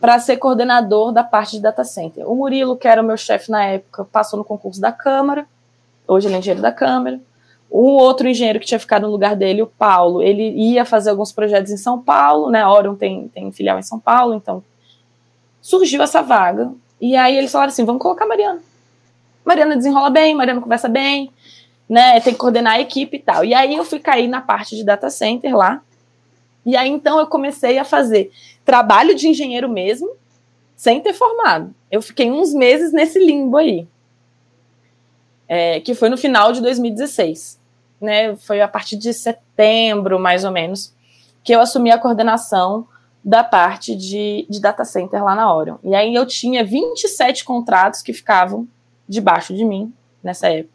[0.00, 2.28] para ser coordenador da parte de data center.
[2.28, 5.46] O Murilo, que era o meu chefe na época, passou no concurso da Câmara,
[6.06, 7.20] hoje ele é engenheiro da Câmara.
[7.70, 11.32] O outro engenheiro que tinha ficado no lugar dele, o Paulo, ele ia fazer alguns
[11.32, 12.66] projetos em São Paulo, né?
[12.66, 14.62] Orion tem, tem filial em São Paulo, então
[15.62, 16.70] surgiu essa vaga.
[17.00, 18.60] E aí eles falaram assim: vamos colocar a Mariana.
[19.44, 21.30] Mariana desenrola bem, Mariana conversa bem,
[21.88, 22.20] né?
[22.20, 23.44] Tem que coordenar a equipe e tal.
[23.44, 25.82] E aí eu fui cair na parte de data center lá.
[26.64, 28.32] E aí então eu comecei a fazer
[28.64, 30.10] trabalho de engenheiro mesmo,
[30.76, 31.74] sem ter formado.
[31.90, 33.86] Eu fiquei uns meses nesse limbo aí.
[35.46, 37.60] É, que foi no final de 2016.
[38.00, 38.34] Né?
[38.36, 40.92] Foi a partir de setembro, mais ou menos,
[41.42, 42.86] que eu assumi a coordenação
[43.22, 45.76] da parte de, de data center lá na Orion.
[45.82, 48.68] E aí eu tinha 27 contratos que ficavam
[49.08, 49.92] debaixo de mim
[50.22, 50.73] nessa época.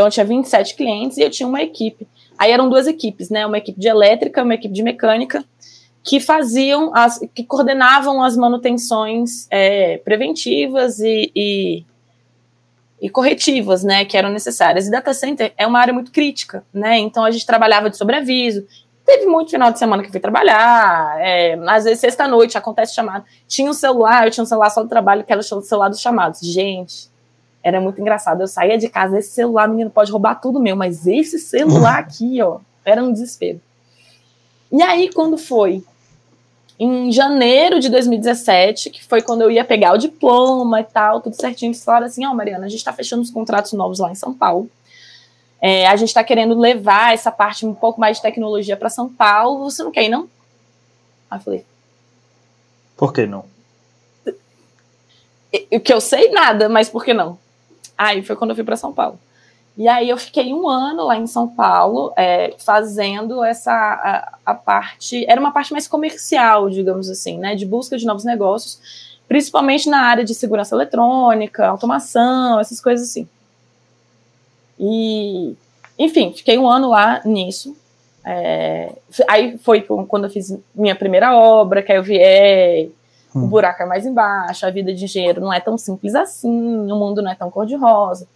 [0.00, 2.08] Então eu tinha 27 clientes e eu tinha uma equipe.
[2.38, 3.44] Aí eram duas equipes, né?
[3.44, 5.44] Uma equipe de elétrica, uma equipe de mecânica,
[6.02, 11.84] que faziam as, que coordenavam as manutenções é, preventivas e, e,
[13.02, 14.06] e, corretivas, né?
[14.06, 14.88] Que eram necessárias.
[14.88, 16.96] E data center é uma área muito crítica, né?
[16.96, 18.66] Então a gente trabalhava de sobreaviso.
[19.04, 23.26] Teve muito final de semana que fui trabalhar, é, às vezes sexta-noite acontece chamado.
[23.46, 26.00] Tinha um celular, eu tinha um celular só do trabalho, que era o celular dos
[26.00, 26.40] chamados.
[26.40, 27.10] Gente,
[27.62, 28.40] era muito engraçado.
[28.40, 32.40] Eu saía de casa, esse celular, menino, pode roubar tudo meu, mas esse celular aqui,
[32.42, 33.60] ó, era um desespero.
[34.72, 35.84] E aí, quando foi
[36.78, 41.36] em janeiro de 2017, que foi quando eu ia pegar o diploma e tal, tudo
[41.36, 44.10] certinho, eles falaram assim: Ó, oh, Mariana, a gente tá fechando os contratos novos lá
[44.10, 44.70] em São Paulo.
[45.60, 49.12] É, a gente está querendo levar essa parte um pouco mais de tecnologia para São
[49.12, 49.70] Paulo.
[49.70, 50.28] Você não quer ir, não?
[51.30, 51.66] Aí eu falei:
[52.96, 53.44] Por que não?
[55.72, 57.36] O que eu sei, nada, mas por que não?
[58.00, 59.20] Aí foi quando eu fui para São Paulo.
[59.76, 64.54] E aí eu fiquei um ano lá em São Paulo, é, fazendo essa a, a,
[64.54, 69.90] parte, era uma parte mais comercial, digamos assim, né, de busca de novos negócios, principalmente
[69.90, 73.28] na área de segurança eletrônica, automação, essas coisas assim.
[74.78, 75.54] E,
[75.98, 77.76] enfim, fiquei um ano lá nisso.
[78.24, 78.94] É,
[79.28, 82.88] aí foi quando eu fiz minha primeira obra, que aí eu vi, é,
[83.34, 83.44] Hum.
[83.44, 86.50] O buraco é mais embaixo, a vida de engenheiro não é tão simples assim,
[86.90, 88.26] o mundo não é tão cor-de-rosa.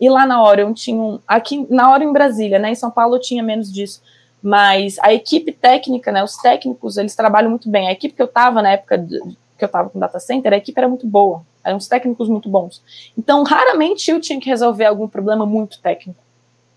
[0.00, 1.18] E lá na Orion tinha um.
[1.26, 2.70] Aqui na Orion em Brasília, né?
[2.70, 4.02] Em São Paulo tinha menos disso.
[4.42, 6.22] Mas a equipe técnica, né?
[6.22, 7.88] Os técnicos, eles trabalham muito bem.
[7.88, 9.18] A equipe que eu estava na época de,
[9.56, 11.42] que eu estava com data center, a equipe era muito boa.
[11.64, 12.82] Eram uns técnicos muito bons.
[13.18, 16.20] Então, raramente eu tinha que resolver algum problema muito técnico.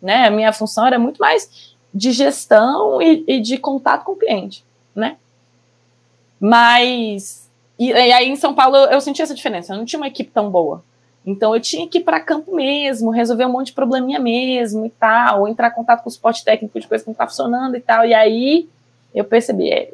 [0.01, 0.27] né?
[0.27, 4.63] A minha função era muito mais de gestão e, e de contato com o cliente,
[4.95, 5.17] né?
[6.39, 7.48] Mas
[7.79, 9.73] e, e, aí em São Paulo eu, eu senti essa diferença.
[9.73, 10.83] Eu não tinha uma equipe tão boa.
[11.25, 14.89] Então eu tinha que ir para campo mesmo, resolver um monte de probleminha mesmo e
[14.89, 17.75] tal, ou entrar em contato com o suporte técnico de coisa que não está funcionando
[17.75, 18.05] e tal.
[18.05, 18.67] E aí
[19.13, 19.91] eu percebi, é,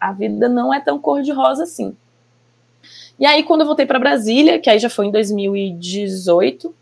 [0.00, 1.96] a vida não é tão cor-de-rosa assim.
[3.18, 6.74] E aí, quando eu voltei para Brasília, que aí já foi em 2018,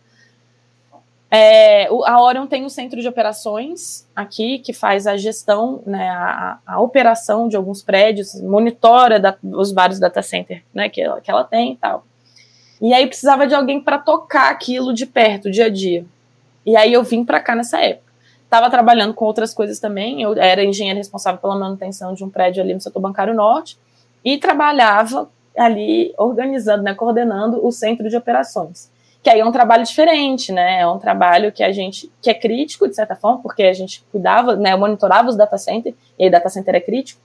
[1.30, 6.58] é, a Orion tem um centro de operações aqui que faz a gestão, né, a,
[6.66, 11.30] a operação de alguns prédios, monitora da, os vários data centers né, que, ela, que
[11.30, 12.04] ela tem e tal.
[12.80, 16.04] E aí precisava de alguém para tocar aquilo de perto, dia a dia.
[16.66, 18.10] E aí eu vim para cá nessa época.
[18.42, 20.22] Estava trabalhando com outras coisas também.
[20.22, 23.78] Eu era engenheiro responsável pela manutenção de um prédio ali no setor bancário norte
[24.24, 28.90] e trabalhava ali organizando, né, coordenando o centro de operações
[29.22, 30.80] que aí é um trabalho diferente, né?
[30.80, 34.02] É um trabalho que a gente que é crítico de certa forma, porque a gente
[34.10, 37.20] cuidava, né, monitorava os data center, e aí data center é crítico,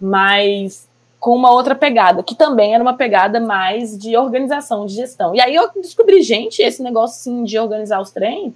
[0.00, 0.88] mas
[1.20, 5.34] com uma outra pegada, que também era uma pegada mais de organização, de gestão.
[5.34, 8.54] E aí eu descobri, gente, esse negócio assim, de organizar os trem,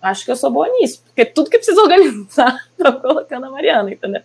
[0.00, 3.92] acho que eu sou boa nisso, porque tudo que precisa organizar, tô colocando a Mariana,
[3.92, 4.22] entendeu?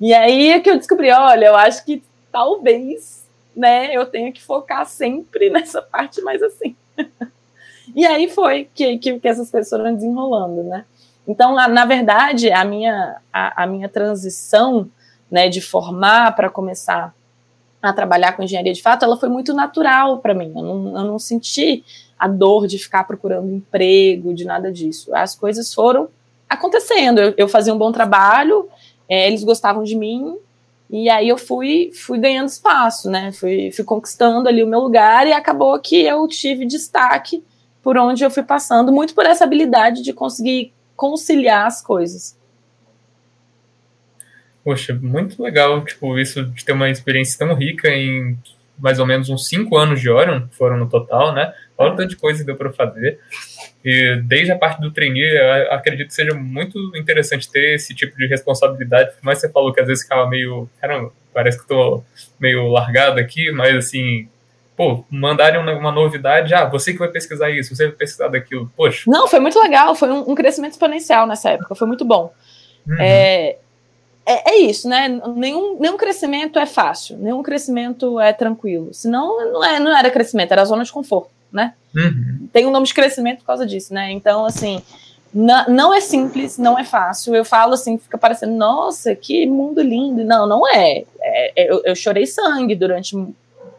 [0.00, 4.42] E aí é que eu descobri, olha, eu acho que talvez, né, eu tenha que
[4.42, 6.74] focar sempre nessa parte mais assim.
[7.94, 10.84] E aí foi que, que, que, essas coisas foram desenrolando, né?
[11.26, 14.88] Então, na, na verdade, a minha, a, a minha transição
[15.30, 17.14] né, de formar para começar
[17.82, 20.52] a trabalhar com engenharia de fato, ela foi muito natural para mim.
[20.54, 21.84] Eu não, eu não senti
[22.18, 25.14] a dor de ficar procurando emprego, de nada disso.
[25.14, 26.08] As coisas foram
[26.48, 27.20] acontecendo.
[27.20, 28.68] Eu, eu fazia um bom trabalho,
[29.08, 30.36] é, eles gostavam de mim,
[30.90, 33.30] e aí eu fui, fui ganhando espaço, né?
[33.32, 37.44] Fui, fui conquistando ali o meu lugar e acabou que eu tive destaque
[37.80, 42.36] por onde eu fui passando, muito por essa habilidade de conseguir conciliar as coisas.
[44.64, 48.36] Poxa, muito legal, tipo, isso de ter uma experiência tão rica em
[48.80, 51.52] mais ou menos uns cinco anos de Orion, foram no total, né?
[51.80, 53.18] Olha o tanto de coisa que deu para fazer.
[53.82, 55.38] E desde a parte do trainee,
[55.70, 59.12] acredito que seja muito interessante ter esse tipo de responsabilidade.
[59.22, 60.68] Mas você falou que às vezes ficava meio.
[60.78, 62.04] Caramba, parece que estou
[62.38, 64.28] meio largado aqui, mas assim.
[64.76, 69.04] Pô, mandarem uma novidade, ah, você que vai pesquisar isso, você vai pesquisar daquilo, poxa.
[69.06, 72.32] Não, foi muito legal, foi um, um crescimento exponencial nessa época, foi muito bom.
[72.88, 72.96] Uhum.
[72.98, 73.58] É,
[74.24, 75.20] é, é, isso, né?
[75.36, 78.88] Nenhum, nenhum crescimento é fácil, nenhum crescimento é tranquilo.
[78.94, 81.74] Senão, não, é, não era crescimento, era zona de conforto né?
[81.94, 82.48] Uhum.
[82.52, 84.10] Tem um nome de crescimento por causa disso, né?
[84.12, 84.82] Então, assim,
[85.32, 87.34] não é simples, não é fácil.
[87.34, 90.24] Eu falo assim, fica parecendo, nossa, que mundo lindo.
[90.24, 91.04] Não, não é.
[91.20, 93.16] é, é eu, eu, chorei sangue durante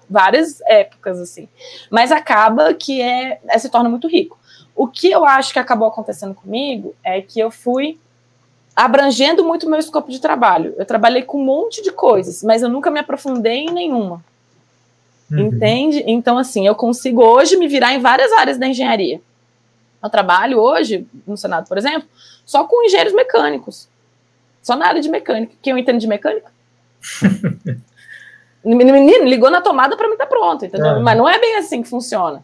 [0.09, 1.47] várias épocas, assim.
[1.89, 4.39] Mas acaba que é, é, se torna muito rico.
[4.75, 7.99] O que eu acho que acabou acontecendo comigo é que eu fui
[8.73, 10.73] abrangendo muito meu escopo de trabalho.
[10.77, 14.23] Eu trabalhei com um monte de coisas, mas eu nunca me aprofundei em nenhuma.
[15.31, 15.47] Uhum.
[15.47, 16.03] Entende?
[16.05, 19.21] Então, assim, eu consigo hoje me virar em várias áreas da engenharia.
[20.03, 22.07] Eu trabalho hoje, no Senado, por exemplo,
[22.45, 23.87] só com engenheiros mecânicos.
[24.61, 25.53] Só na área de mecânica.
[25.61, 26.51] Quem eu entendo de mecânica?
[28.63, 30.99] Menino, ligou na tomada para mim tá pronto, entendeu?
[30.99, 32.43] Mas não é bem assim que funciona.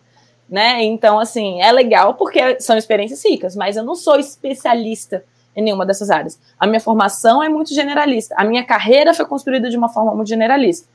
[0.50, 0.84] Né?
[0.84, 5.24] Então, assim, é legal porque são experiências ricas, mas eu não sou especialista
[5.56, 6.40] em nenhuma dessas áreas.
[6.60, 8.34] A minha formação é muito generalista.
[8.38, 10.88] A minha carreira foi construída de uma forma muito generalista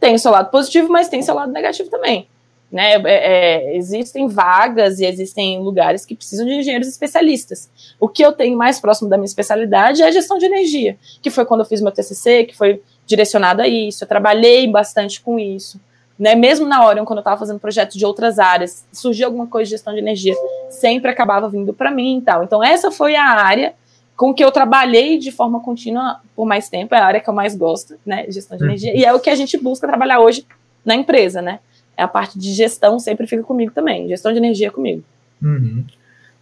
[0.00, 2.28] tem seu lado positivo, mas tem seu lado negativo também.
[2.70, 2.94] Né?
[2.94, 7.70] É, é, existem vagas e existem lugares que precisam de engenheiros especialistas.
[7.98, 11.30] O que eu tenho mais próximo da minha especialidade é a gestão de energia, que
[11.30, 14.02] foi quando eu fiz meu TCC, que foi direcionado a isso.
[14.02, 15.80] Eu trabalhei bastante com isso.
[16.18, 16.34] Né?
[16.34, 19.70] Mesmo na hora, quando eu estava fazendo projetos de outras áreas, surgia alguma coisa de
[19.70, 20.34] gestão de energia,
[20.70, 22.42] sempre acabava vindo para mim e tal.
[22.42, 23.74] Então, essa foi a área
[24.16, 27.34] com que eu trabalhei de forma contínua por mais tempo, é a área que eu
[27.34, 28.70] mais gosto, né, gestão de uhum.
[28.70, 30.46] energia, e é o que a gente busca trabalhar hoje
[30.84, 31.60] na empresa, né,
[31.96, 35.02] é a parte de gestão sempre fica comigo também, gestão de energia comigo.
[35.42, 35.84] Uhum.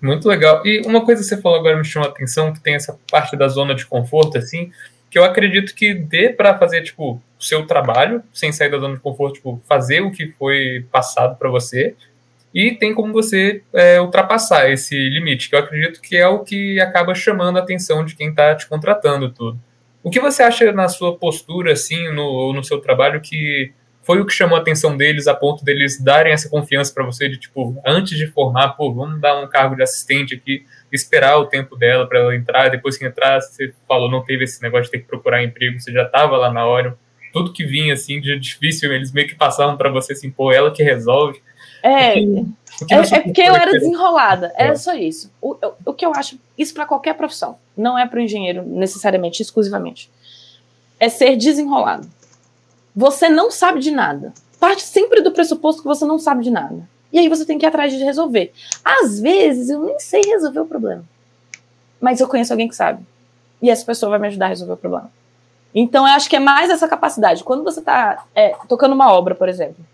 [0.01, 0.67] Muito legal.
[0.67, 3.37] E uma coisa que você falou agora me chamou a atenção, que tem essa parte
[3.37, 4.71] da zona de conforto, assim,
[5.09, 8.97] que eu acredito que dê para fazer, tipo, o seu trabalho, sem sair da zona
[8.97, 11.95] de conforto, tipo, fazer o que foi passado para você,
[12.55, 16.81] e tem como você é, ultrapassar esse limite, que eu acredito que é o que
[16.81, 19.59] acaba chamando a atenção de quem está te contratando tudo.
[20.05, 23.73] O que você acha na sua postura, assim, no, no seu trabalho, que
[24.05, 27.29] foi o que chamou a atenção deles a ponto deles darem essa confiança para você
[27.29, 31.47] de, tipo, antes de formar, pô, vamos dar um cargo de assistente aqui, esperar o
[31.47, 34.91] tempo dela para ela entrar, depois que entrar, você falou, não teve esse negócio de
[34.91, 36.97] ter que procurar emprego, você já estava lá na hora,
[37.33, 40.71] tudo que vinha, assim, de difícil, eles meio que passavam para você, assim, pô, ela
[40.71, 41.43] que resolve.
[41.87, 42.25] É, é,
[42.89, 44.77] é, porque eu era desenrolada, era é.
[44.77, 45.31] só isso.
[45.39, 45.55] O,
[45.85, 50.11] o, que eu acho, isso para qualquer profissão, não é para o engenheiro necessariamente, exclusivamente,
[50.99, 52.09] é ser desenrolado.
[52.97, 54.33] Você não sabe de nada.
[54.59, 56.89] Parte sempre do pressuposto que você não sabe de nada.
[57.13, 58.51] E aí você tem que ir atrás de resolver.
[58.83, 61.05] Às vezes eu nem sei resolver o problema,
[62.01, 63.05] mas eu conheço alguém que sabe.
[63.61, 65.13] E essa pessoa vai me ajudar a resolver o problema.
[65.75, 67.45] Então, eu acho que é mais essa capacidade.
[67.45, 69.85] Quando você está é, tocando uma obra, por exemplo,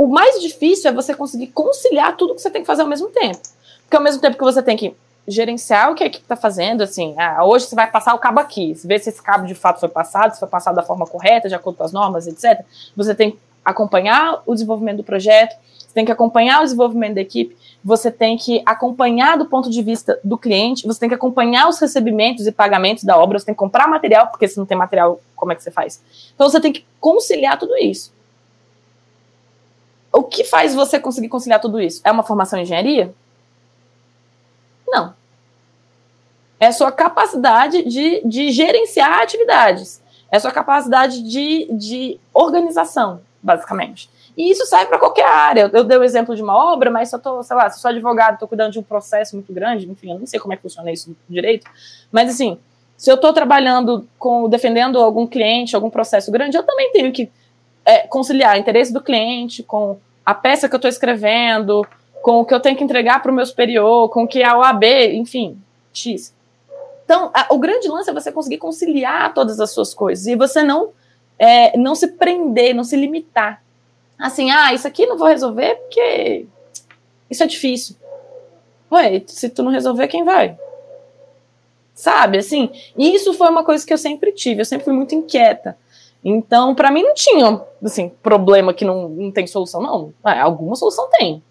[0.00, 3.08] o mais difícil é você conseguir conciliar tudo que você tem que fazer ao mesmo
[3.08, 3.38] tempo.
[3.82, 4.96] Porque ao mesmo tempo que você tem que
[5.28, 8.40] gerenciar o que a equipe está fazendo, assim, ah, hoje você vai passar o cabo
[8.40, 11.50] aqui, ver se esse cabo de fato foi passado, se foi passado da forma correta,
[11.50, 12.64] de acordo com as normas, etc.
[12.96, 17.20] Você tem que acompanhar o desenvolvimento do projeto, você tem que acompanhar o desenvolvimento da
[17.20, 21.68] equipe, você tem que acompanhar do ponto de vista do cliente, você tem que acompanhar
[21.68, 24.78] os recebimentos e pagamentos da obra, você tem que comprar material, porque se não tem
[24.78, 26.02] material, como é que você faz?
[26.34, 28.18] Então você tem que conciliar tudo isso.
[30.12, 32.00] O que faz você conseguir conciliar tudo isso?
[32.04, 33.14] É uma formação em engenharia?
[34.86, 35.14] Não.
[36.58, 40.02] É a sua capacidade de, de gerenciar atividades.
[40.30, 44.10] É a sua capacidade de, de organização, basicamente.
[44.36, 45.70] E isso serve para qualquer área.
[45.72, 47.80] Eu, dei o exemplo de uma obra, mas se eu tô, sei lá, se eu
[47.82, 50.56] sou advogado, estou cuidando de um processo muito grande, enfim, eu não sei como é
[50.56, 51.68] que funciona isso direito,
[52.12, 52.58] mas assim,
[52.96, 57.30] se eu estou trabalhando com defendendo algum cliente, algum processo grande, eu também tenho que
[57.90, 61.86] é, conciliar interesse do cliente com a peça que eu estou escrevendo,
[62.22, 64.56] com o que eu tenho que entregar para o meu superior, com o que a
[64.56, 64.84] OAB,
[65.14, 65.58] enfim,
[65.92, 66.34] X.
[67.04, 70.62] Então, a, o grande lance é você conseguir conciliar todas as suas coisas e você
[70.62, 70.90] não,
[71.38, 73.62] é, não se prender, não se limitar
[74.20, 76.46] assim, ah, isso aqui não vou resolver porque
[77.30, 77.96] isso é difícil.
[78.92, 80.58] Ué, se tu não resolver, quem vai?
[81.94, 85.14] Sabe, assim, e isso foi uma coisa que eu sempre tive, eu sempre fui muito
[85.14, 85.76] inquieta.
[86.24, 90.14] Então, para mim não tinha, assim, problema que não, não tem solução, não.
[90.22, 91.42] Ah, alguma solução tem.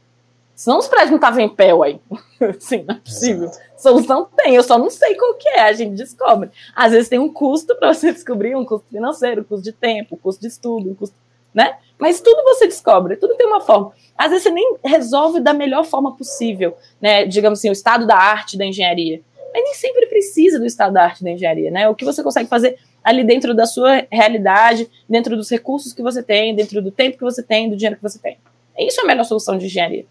[0.55, 1.99] Senão os prédios não estavam em pé, ué.
[2.59, 3.49] Sim, não é possível.
[3.77, 6.49] Solução tem, eu só não sei qual que é, a gente descobre.
[6.75, 10.15] Às vezes tem um custo para você descobrir, um custo financeiro, um custo de tempo,
[10.15, 11.15] um custo de estudo, um custo
[11.53, 11.77] né?
[11.97, 13.91] Mas tudo você descobre, tudo tem uma forma.
[14.17, 17.25] Às vezes você nem resolve da melhor forma possível, né?
[17.25, 19.21] Digamos assim, o estado da arte da engenharia.
[19.53, 21.89] Mas nem sempre precisa do estado da arte da engenharia, né?
[21.89, 22.77] O que você consegue fazer
[23.09, 27.23] ali dentro da sua realidade, dentro dos recursos que você tem, dentro do tempo que
[27.23, 28.37] você tem, do dinheiro que você tem.
[28.77, 30.05] Isso é a melhor solução de engenharia,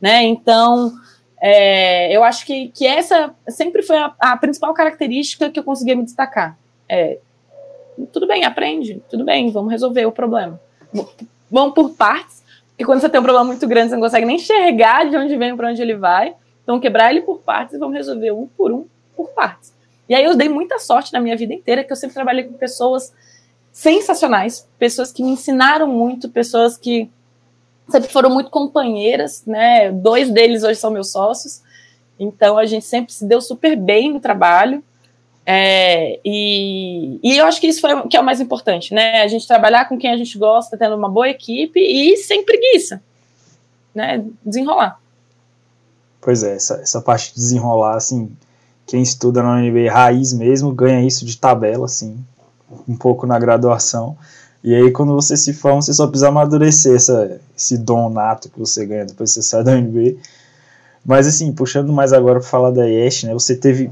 [0.00, 0.22] né?
[0.22, 0.92] Então,
[1.40, 5.94] é, eu acho que, que essa sempre foi a, a, principal característica que eu conseguia
[5.94, 6.56] me destacar.
[6.88, 7.18] É,
[8.12, 10.60] tudo bem, aprende, tudo bem, vamos resolver o problema
[11.50, 14.36] vão por partes, porque quando você tem um problema muito grande, você não consegue nem
[14.36, 16.34] enxergar de onde vem para onde ele vai.
[16.62, 18.86] Então, quebrar ele por partes e vamos resolver um por um,
[19.16, 19.72] por partes.
[20.08, 22.52] E aí eu dei muita sorte na minha vida inteira, que eu sempre trabalhei com
[22.54, 23.12] pessoas
[23.72, 27.10] sensacionais, pessoas que me ensinaram muito, pessoas que
[27.88, 29.92] sempre foram muito companheiras, né?
[29.92, 31.62] Dois deles hoje são meus sócios.
[32.18, 34.82] Então a gente sempre se deu super bem no trabalho.
[35.44, 39.22] É, e, e eu acho que isso foi que é o mais importante, né?
[39.22, 43.00] A gente trabalhar com quem a gente gosta, tendo uma boa equipe e sem preguiça,
[43.94, 44.24] né?
[44.44, 45.00] Desenrolar.
[46.20, 48.36] Pois é, essa, essa parte de desenrolar, assim,
[48.86, 52.16] quem estuda na UNB raiz mesmo ganha isso de tabela, assim,
[52.88, 54.16] um pouco na graduação.
[54.62, 58.58] E aí, quando você se forma, você só precisa amadurecer essa, esse dom nato que
[58.58, 60.18] você ganha depois que você sai da UNB.
[61.04, 63.32] Mas, assim, puxando mais agora para falar da IES, né?
[63.34, 63.90] Você teve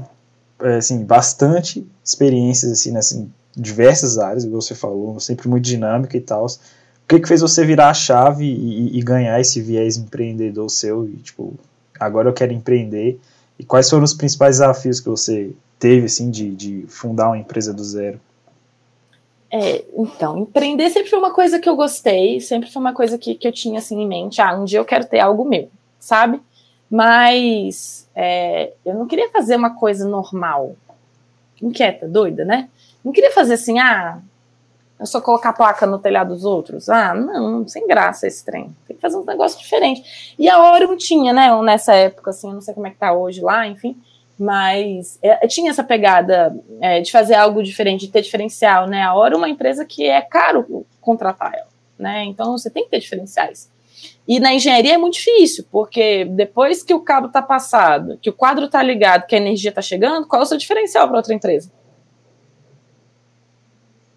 [0.59, 6.17] é, assim, bastante experiências assim, nessas em diversas áreas, como você falou, sempre muito dinâmica
[6.17, 6.45] e tal.
[6.45, 6.49] O
[7.07, 11.07] que, que fez você virar a chave e, e, ganhar esse viés empreendedor seu?
[11.07, 11.53] E, tipo,
[11.99, 13.19] agora eu quero empreender.
[13.57, 17.73] E quais foram os principais desafios que você teve, assim, de, de fundar uma empresa
[17.73, 18.19] do zero?
[19.51, 23.35] É, então, empreender sempre foi uma coisa que eu gostei, sempre foi uma coisa que,
[23.35, 24.41] que eu tinha, assim, em mente.
[24.41, 26.41] Ah, um dia eu quero ter algo meu, sabe?
[26.89, 30.75] Mas é, eu não queria fazer uma coisa normal,
[31.61, 32.69] inquieta, doida, né?
[33.03, 34.19] Não queria fazer assim, ah,
[34.99, 36.89] eu só colocar placa no telhado dos outros.
[36.89, 38.75] Ah, não, sem graça esse trem.
[38.87, 40.35] Tem que fazer um negócio diferente.
[40.39, 43.41] E a Orion tinha, né, nessa época, assim, não sei como é que tá hoje
[43.41, 43.97] lá, enfim,
[44.39, 49.01] mas é, tinha essa pegada é, de fazer algo diferente, de ter diferencial, né?
[49.01, 51.67] A Orion é uma empresa que é caro contratar ela,
[51.99, 52.23] né?
[52.25, 53.69] Então você tem que ter diferenciais.
[54.27, 58.33] E na engenharia é muito difícil, porque depois que o cabo está passado, que o
[58.33, 61.33] quadro está ligado, que a energia está chegando, qual é o seu diferencial para outra
[61.33, 61.71] empresa?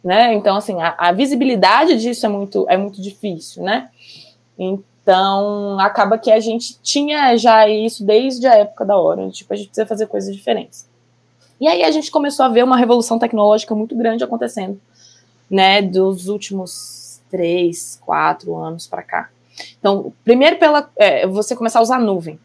[0.03, 0.34] Né?
[0.34, 3.90] Então, assim, a, a, visibilidade disso é muito, é muito difícil, né?
[4.57, 9.57] Então, acaba que a gente tinha já isso desde a época da hora, tipo, a
[9.57, 10.88] gente precisa fazer coisas diferentes.
[11.61, 14.80] E aí a gente começou a ver uma revolução tecnológica muito grande acontecendo,
[15.51, 19.30] né, dos últimos três, quatro anos para cá
[19.78, 22.38] Então, primeiro pela é, você começar a usar a nuvem.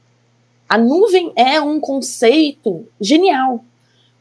[0.68, 3.64] A nuvem é um conceito genial,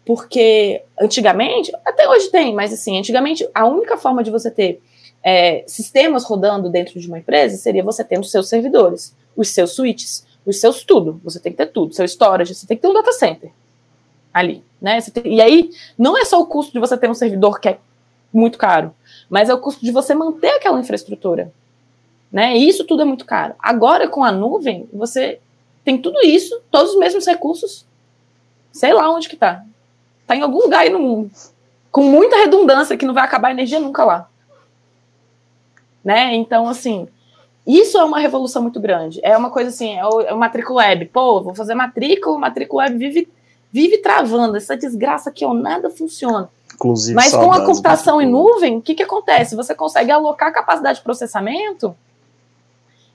[0.04, 4.82] porque antigamente, até hoje tem, mas assim, antigamente a única forma de você ter
[5.22, 9.72] é, sistemas rodando dentro de uma empresa seria você tendo os seus servidores, os seus
[9.72, 11.20] switches, os seus tudo.
[11.22, 13.50] Você tem que ter tudo, seu storage, você tem que ter um data center
[14.32, 15.00] ali, né?
[15.00, 17.78] Tem, e aí não é só o custo de você ter um servidor que é
[18.32, 18.94] muito caro,
[19.28, 21.52] mas é o custo de você manter aquela infraestrutura,
[22.30, 22.56] né?
[22.56, 23.54] E isso tudo é muito caro.
[23.58, 25.38] Agora com a nuvem você
[25.84, 27.84] tem tudo isso, todos os mesmos recursos,
[28.72, 29.64] sei lá onde que tá,
[30.26, 31.30] tá em algum lugar aí no mundo,
[31.90, 34.28] com muita redundância que não vai acabar a energia nunca lá,
[36.04, 36.34] né?
[36.34, 37.08] Então assim
[37.66, 39.20] isso é uma revolução muito grande.
[39.22, 41.06] É uma coisa assim, é o, é o matrícula web.
[41.06, 43.28] Pô, vou fazer matrícula, matrícula web vive,
[43.70, 44.56] vive travando.
[44.56, 46.50] Essa desgraça aqui, ó, nada funciona.
[46.74, 49.54] Inclusive, Mas com a computação em nuvem, o que, que acontece?
[49.54, 51.94] Você consegue alocar capacidade de processamento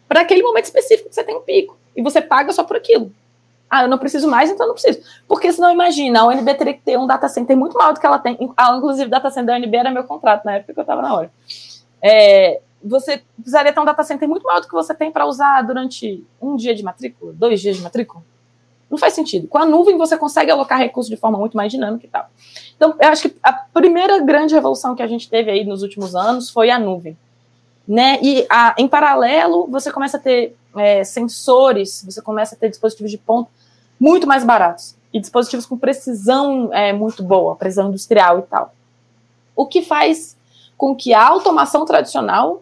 [0.08, 1.78] para aquele momento específico que você tem um pico.
[1.94, 3.12] E você paga só por aquilo.
[3.70, 5.00] Ah, eu não preciso mais, então eu não preciso.
[5.28, 8.06] Porque senão, imagina, a UNB teria que ter um data center muito maior do que
[8.06, 8.38] ela tem.
[8.56, 11.14] Ah, inclusive, data center da UNB era meu contrato na época que eu estava na
[11.14, 11.32] hora.
[12.02, 15.62] É, você precisaria ter um data center muito maior do que você tem para usar
[15.64, 18.24] durante um dia de matrícula, dois dias de matrícula.
[18.90, 19.50] Não faz sentido.
[19.50, 22.30] Com a nuvem você consegue alocar recursos de forma muito mais dinâmica e tal.
[22.76, 26.16] Então, eu acho que a primeira grande revolução que a gente teve aí nos últimos
[26.16, 27.18] anos foi a nuvem.
[27.86, 28.20] Né?
[28.22, 33.12] E a, em paralelo, você começa a ter é, sensores, você começa a ter dispositivos
[33.12, 33.50] de ponta
[34.00, 38.74] muito mais baratos e dispositivos com precisão é, muito boa, precisão industrial e tal.
[39.56, 40.38] O que faz
[40.78, 42.62] com que a automação tradicional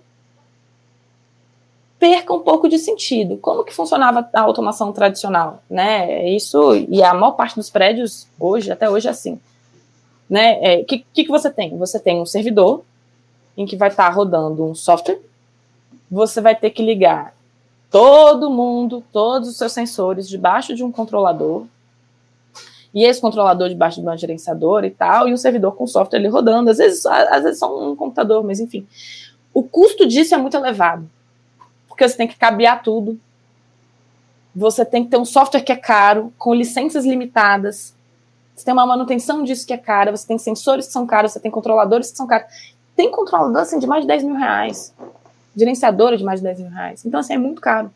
[1.99, 3.37] perca um pouco de sentido.
[3.37, 6.29] Como que funcionava a automação tradicional, né?
[6.29, 9.39] Isso e a maior parte dos prédios hoje, até hoje é assim,
[10.29, 10.53] né?
[10.53, 11.77] O é, que, que, que você tem?
[11.77, 12.83] Você tem um servidor
[13.57, 15.19] em que vai estar rodando um software.
[16.09, 17.34] Você vai ter que ligar
[17.95, 21.65] todo mundo, todos os seus sensores debaixo de um controlador.
[22.93, 26.27] E esse controlador debaixo de uma gerenciadora e tal, e um servidor com software ali
[26.27, 26.69] rodando.
[26.69, 28.85] Às vezes, às vezes só um computador, mas enfim.
[29.53, 31.09] O custo disso é muito elevado
[31.95, 33.17] porque você tem que cabear tudo.
[34.53, 37.95] Você tem que ter um software que é caro, com licenças limitadas.
[38.53, 41.39] Você tem uma manutenção disso que é cara, você tem sensores que são caros, você
[41.39, 42.75] tem controladores que são caros.
[42.95, 44.93] Tem controlador assim, de mais de 10 mil reais.
[45.55, 47.05] Gerenciadora de mais de 10 mil reais.
[47.05, 47.91] Então, assim, é muito caro.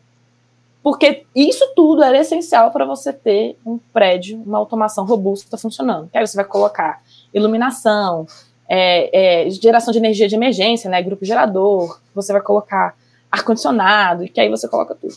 [0.82, 6.08] Porque isso tudo era essencial para você ter um prédio, uma automação robusta funcionando.
[6.08, 7.02] Que aí você vai colocar
[7.34, 8.26] iluminação,
[8.72, 12.96] é, é, geração de energia de emergência, né, grupo gerador, você vai colocar
[13.30, 15.16] ar-condicionado, e que aí você coloca tudo.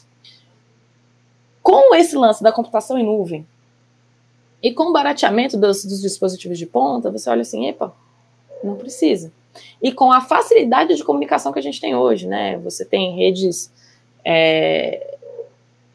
[1.61, 3.47] Com esse lance da computação em nuvem
[4.61, 7.93] e com o barateamento dos, dos dispositivos de ponta, você olha assim, epa,
[8.63, 9.31] não precisa.
[9.81, 12.57] E com a facilidade de comunicação que a gente tem hoje, né?
[12.59, 13.71] Você tem redes
[14.25, 15.17] é,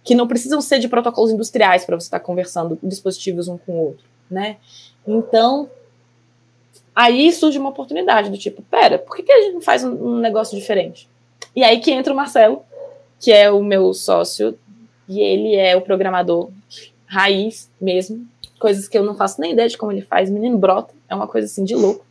[0.04, 3.84] que não precisam ser de protocolos industriais para você estar conversando dispositivos um com o
[3.88, 4.56] outro, né?
[5.06, 5.68] Então,
[6.94, 9.92] aí surge uma oportunidade do tipo, pera, por que, que a gente não faz um,
[9.92, 11.08] um negócio diferente?
[11.54, 12.62] E aí que entra o Marcelo,
[13.20, 14.58] que é o meu sócio,
[15.08, 16.50] e ele é o programador
[17.06, 18.26] raiz mesmo,
[18.58, 21.26] coisas que eu não faço nem ideia de como ele faz, menino brota, é uma
[21.26, 22.04] coisa assim de louco.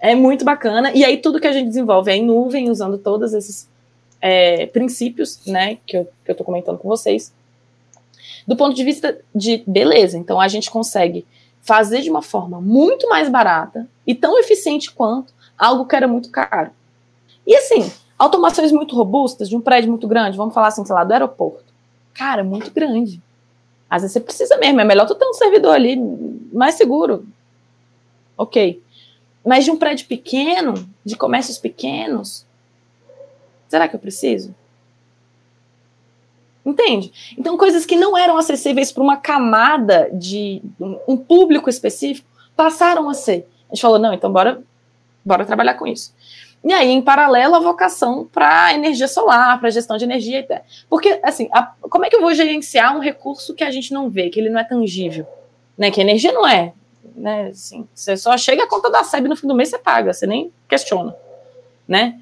[0.00, 3.34] É muito bacana, e aí tudo que a gente desenvolve é em nuvem, usando todos
[3.34, 3.68] esses
[4.20, 7.32] é, princípios, né, que eu, que eu tô comentando com vocês.
[8.46, 11.26] Do ponto de vista de beleza, então a gente consegue
[11.60, 16.30] fazer de uma forma muito mais barata e tão eficiente quanto algo que era muito
[16.30, 16.70] caro.
[17.46, 17.90] E assim,
[18.20, 21.64] Automações muito robustas, de um prédio muito grande, vamos falar assim, sei lá, do aeroporto.
[22.12, 23.18] Cara, muito grande.
[23.88, 25.96] Às vezes você precisa mesmo, é melhor tu ter um servidor ali
[26.52, 27.24] mais seguro.
[28.36, 28.82] Ok.
[29.44, 32.46] Mas de um prédio pequeno, de comércios pequenos,
[33.68, 34.54] será que eu preciso?
[36.64, 37.12] Entende?
[37.38, 40.60] Então, coisas que não eram acessíveis para uma camada de
[41.08, 43.48] um público específico passaram a ser.
[43.70, 44.62] A gente falou, não, então bora,
[45.24, 46.14] bora trabalhar com isso.
[46.62, 50.46] E aí, em paralelo, a vocação para energia solar, para gestão de energia.
[50.90, 54.10] Porque, assim, a, como é que eu vou gerenciar um recurso que a gente não
[54.10, 55.26] vê, que ele não é tangível?
[55.78, 55.90] Né?
[55.90, 56.74] Que energia não é.
[57.14, 57.48] Né?
[57.48, 60.26] Assim, você só chega a conta da SEB no fim do mês, você paga, você
[60.26, 61.14] nem questiona.
[61.86, 62.20] Né?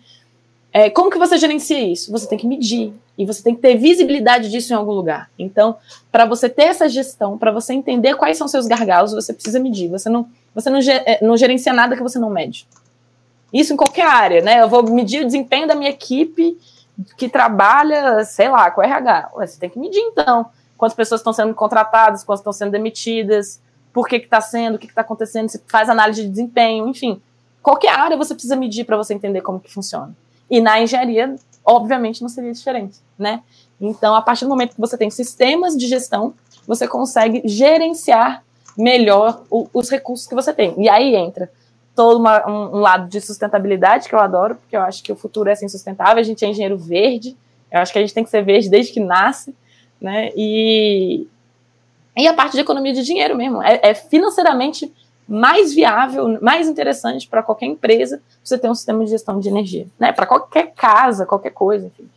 [0.72, 2.12] É, como que você gerencia isso?
[2.12, 2.92] Você tem que medir.
[3.16, 5.28] E você tem que ter visibilidade disso em algum lugar.
[5.38, 5.76] Então,
[6.12, 9.88] para você ter essa gestão, para você entender quais são seus gargalos, você precisa medir.
[9.88, 12.66] Você não, você não, é, não gerencia nada que você não mede.
[13.52, 14.62] Isso em qualquer área, né?
[14.62, 16.56] Eu vou medir o desempenho da minha equipe
[17.16, 19.30] que trabalha, sei lá, com RH.
[19.34, 20.46] Ué, você tem que medir, então.
[20.76, 23.60] Quantas pessoas estão sendo contratadas, quantas estão sendo demitidas,
[23.98, 27.20] por que está sendo, o que está acontecendo, se faz análise de desempenho, enfim.
[27.60, 30.16] Qualquer área você precisa medir para você entender como que funciona.
[30.48, 31.34] E na engenharia,
[31.64, 33.42] obviamente não seria diferente, né?
[33.80, 36.32] Então, a partir do momento que você tem sistemas de gestão,
[36.64, 38.44] você consegue gerenciar
[38.76, 40.80] melhor o, os recursos que você tem.
[40.80, 41.50] E aí entra
[41.92, 45.16] todo uma, um, um, lado de sustentabilidade que eu adoro, porque eu acho que o
[45.16, 46.20] futuro é assim sustentável.
[46.20, 47.36] A gente é engenheiro verde,
[47.68, 49.52] eu acho que a gente tem que ser verde desde que nasce,
[50.00, 50.30] né?
[50.36, 51.26] E,
[52.18, 53.62] e a parte de economia de dinheiro mesmo.
[53.62, 54.92] É, é financeiramente
[55.28, 59.86] mais viável, mais interessante para qualquer empresa você ter um sistema de gestão de energia,
[59.98, 60.10] né?
[60.10, 62.08] Para qualquer casa, qualquer coisa, enfim.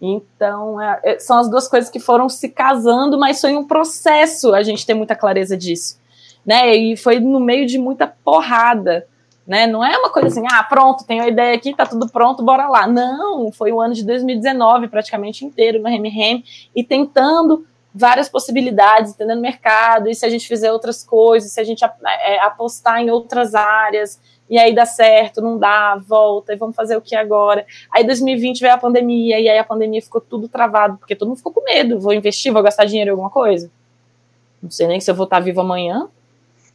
[0.00, 4.52] Então, é, é, são as duas coisas que foram se casando, mas foi um processo
[4.52, 5.98] a gente ter muita clareza disso,
[6.44, 6.74] né?
[6.76, 9.06] E foi no meio de muita porrada,
[9.46, 9.66] né?
[9.66, 12.68] Não é uma coisa assim, ah, pronto, tenho a ideia aqui, tá tudo pronto, bora
[12.68, 12.86] lá.
[12.86, 16.44] Não, foi o ano de 2019 praticamente inteiro no Rem
[16.76, 17.64] e tentando
[17.94, 21.84] várias possibilidades, entendendo o mercado, e se a gente fizer outras coisas, se a gente
[21.84, 24.18] é, apostar em outras áreas,
[24.48, 27.66] e aí dá certo, não dá, volta, e vamos fazer o que agora?
[27.90, 31.38] Aí 2020 veio a pandemia, e aí a pandemia ficou tudo travado, porque todo mundo
[31.38, 33.70] ficou com medo, vou investir, vou gastar dinheiro em alguma coisa?
[34.62, 36.08] Não sei nem se eu vou estar vivo amanhã,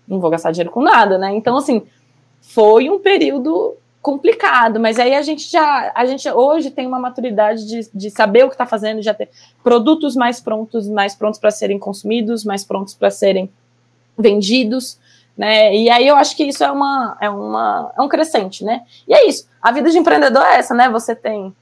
[0.07, 1.33] não vou gastar dinheiro com nada, né?
[1.35, 1.83] Então, assim,
[2.41, 3.75] foi um período
[4.07, 8.45] complicado, mas aí a gente já, a gente hoje tem uma maturidade de, de saber
[8.45, 9.29] o que está fazendo, já ter
[9.61, 13.51] produtos mais prontos, mais prontos para serem consumidos, mais prontos para serem
[14.17, 14.97] vendidos,
[15.37, 15.75] né?
[15.75, 18.85] E aí eu acho que isso é uma, é uma, é um crescente, né?
[19.05, 19.45] E é isso.
[19.61, 20.87] A vida de empreendedor é essa, né?
[20.89, 21.53] Você tem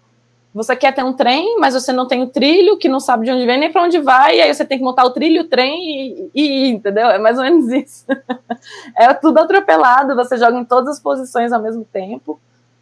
[0.56, 3.32] você quer ter um trem, mas você não tem o trilho, que não sabe de
[3.32, 5.47] onde vem nem para onde vai, e aí você tem que montar o trilho, o
[5.49, 7.10] trem e, e entendeu?
[7.10, 8.06] É mais ou menos isso.
[8.95, 12.39] é tudo atropelado, você joga em todas as posições ao mesmo tempo,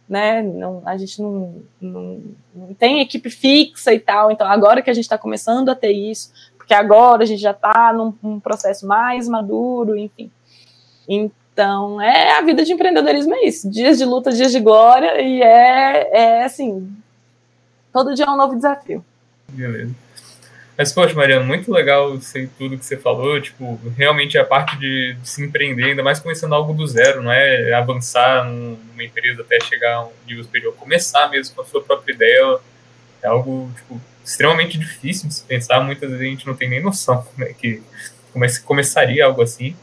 [0.08, 0.40] né?
[0.40, 2.22] Não, a gente não, não,
[2.54, 5.90] não tem equipe fixa e tal, então agora que a gente está começando a ter
[5.90, 10.30] isso, porque agora a gente já está num, num processo mais maduro, enfim.
[11.08, 13.68] Então, é a vida de empreendedorismo é isso.
[13.68, 16.88] Dias de luta, dias de glória, e é, é assim,
[17.94, 19.04] todo dia é um novo desafio.
[19.48, 19.94] Beleza.
[20.76, 23.40] Mas, poxa, Mariana, muito legal sei tudo que você falou.
[23.40, 27.72] Tipo, realmente a parte de, se empreender, ainda mais começando algo do zero, não é
[27.72, 30.74] avançar numa empresa até chegar a um nível superior.
[30.74, 32.58] Começar mesmo com a sua própria ideia
[33.22, 35.80] é algo, tipo, extremamente difícil de se pensar.
[35.80, 37.80] Muitas vezes a gente não tem nem noção né, que
[38.32, 39.76] comece, começaria algo assim.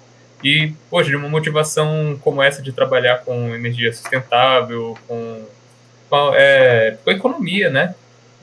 [0.44, 5.46] E, poxa, de uma motivação como essa de trabalhar com energia sustentável, com,
[6.10, 7.96] com, é, com economia, né?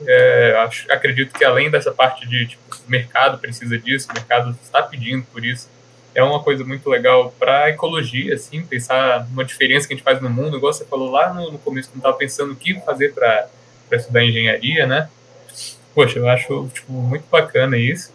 [0.05, 4.81] É, acho, acredito que além dessa parte de tipo, mercado precisa disso, o mercado está
[4.81, 5.69] pedindo por isso,
[6.15, 10.03] é uma coisa muito legal para a ecologia, assim, pensar uma diferença que a gente
[10.03, 12.79] faz no mundo, igual você falou lá no, no começo, quando estava pensando o que
[12.81, 13.47] fazer para
[13.91, 15.09] estudar engenharia, né?
[15.93, 18.13] Poxa, eu acho tipo, muito bacana isso.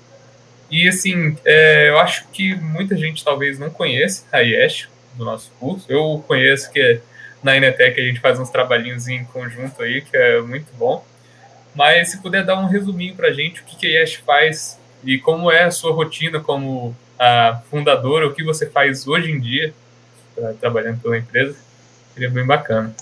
[0.71, 5.53] E assim, é, eu acho que muita gente talvez não conheça a IESH do nosso
[5.61, 5.87] curso.
[5.89, 7.01] Eu conheço que
[7.43, 11.05] na Inetec a gente faz uns trabalhinhos em conjunto aí, que é muito bom.
[11.75, 14.79] Mas se puder dar um resuminho para a gente o que, que a Yesh faz
[15.03, 19.41] e como é a sua rotina como a fundadora, o que você faz hoje em
[19.41, 19.75] dia,
[20.61, 21.57] trabalhando pela empresa,
[22.13, 22.95] seria bem bacana.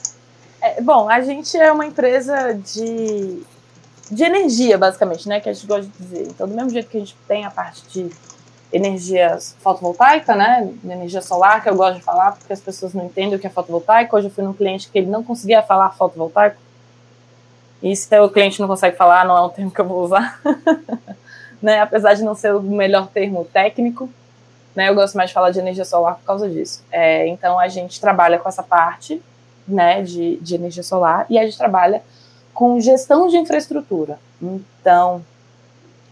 [0.60, 3.42] É, bom, a gente é uma empresa de,
[4.10, 5.40] de energia, basicamente, né?
[5.40, 6.28] Que a gente gosta de dizer.
[6.28, 8.10] Então, do mesmo jeito que a gente tem a parte de
[8.72, 10.70] energia fotovoltaica, né?
[10.82, 13.46] De energia solar, que eu gosto de falar, porque as pessoas não entendem o que
[13.46, 14.16] é fotovoltaico.
[14.16, 16.56] Hoje eu fui num cliente que ele não conseguia falar fotovoltaico
[17.82, 20.40] e se o cliente não consegue falar, não é um termo que eu vou usar.
[21.60, 21.80] né?
[21.80, 24.08] Apesar de não ser o melhor termo técnico,
[24.74, 24.88] né?
[24.88, 26.84] eu gosto mais de falar de energia solar por causa disso.
[26.90, 29.20] É, então, a gente trabalha com essa parte
[29.66, 32.02] né, de, de energia solar e a gente trabalha
[32.54, 34.18] com gestão de infraestrutura.
[34.40, 35.24] Então,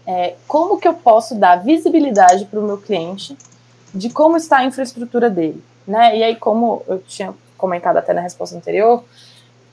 [0.05, 3.37] é, como que eu posso dar visibilidade para o meu cliente
[3.93, 5.63] de como está a infraestrutura dele?
[5.87, 6.17] Né?
[6.17, 9.03] E aí, como eu tinha comentado até na resposta anterior,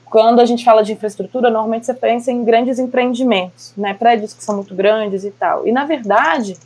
[0.09, 3.93] quando a gente fala de infraestrutura, normalmente você pensa em grandes empreendimentos, né?
[3.93, 5.67] Prédios que são muito grandes e tal.
[5.67, 6.57] E na verdade,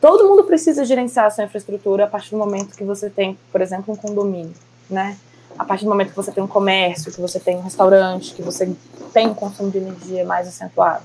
[0.00, 3.60] todo mundo precisa gerenciar a sua infraestrutura a partir do momento que você tem, por
[3.60, 4.52] exemplo, um condomínio,
[4.88, 5.16] né?
[5.58, 8.42] A partir do momento que você tem um comércio, que você tem um restaurante, que
[8.42, 8.70] você
[9.14, 11.04] tem um consumo de energia mais acentuado,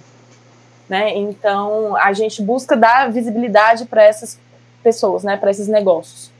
[0.90, 1.16] né?
[1.16, 4.38] Então, a gente busca dar visibilidade para essas
[4.84, 5.38] pessoas, né?
[5.38, 6.32] Para esses negócios.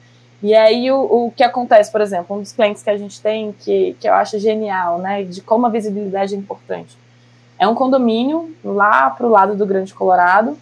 [0.42, 3.52] E aí o, o que acontece, por exemplo, um dos clientes que a gente tem
[3.54, 6.98] que, que eu acho genial, né, de como a visibilidade é importante.
[7.60, 10.58] É um condomínio lá para o lado do Grande Colorado,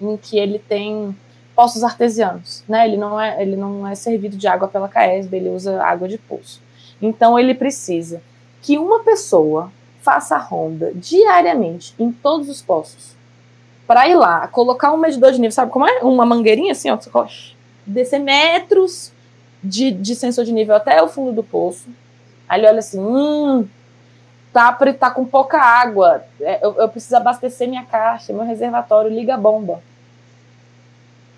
[0.00, 1.16] em que ele tem
[1.54, 2.86] poços artesianos, né?
[2.86, 6.18] Ele não é ele não é servido de água pela Caesb, ele usa água de
[6.18, 6.62] poço.
[7.00, 8.22] Então ele precisa
[8.62, 13.16] que uma pessoa faça a ronda diariamente em todos os poços
[13.86, 16.00] para ir lá, colocar um medidor de nível, sabe como é?
[16.00, 16.98] Uma mangueirinha assim, ó,
[17.90, 19.12] descer metros
[19.62, 21.88] de, de sensor de nível até o fundo do poço.
[22.48, 23.68] Aí ele olha assim, hum,
[24.52, 29.34] tá, tá com pouca água, é, eu, eu preciso abastecer minha caixa, meu reservatório, liga
[29.34, 29.82] a bomba.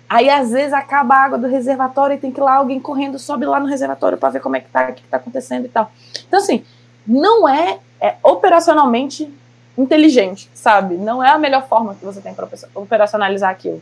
[0.09, 3.17] Aí, às vezes, acaba a água do reservatório e tem que ir lá alguém correndo,
[3.17, 5.69] sobe lá no reservatório para ver como é que tá, o que, tá acontecendo e
[5.69, 5.91] tal.
[6.27, 6.63] Então, assim,
[7.07, 9.33] não é, é operacionalmente
[9.75, 10.95] inteligente, sabe?
[10.95, 13.81] Não é a melhor forma que você tem para operacionalizar aquilo.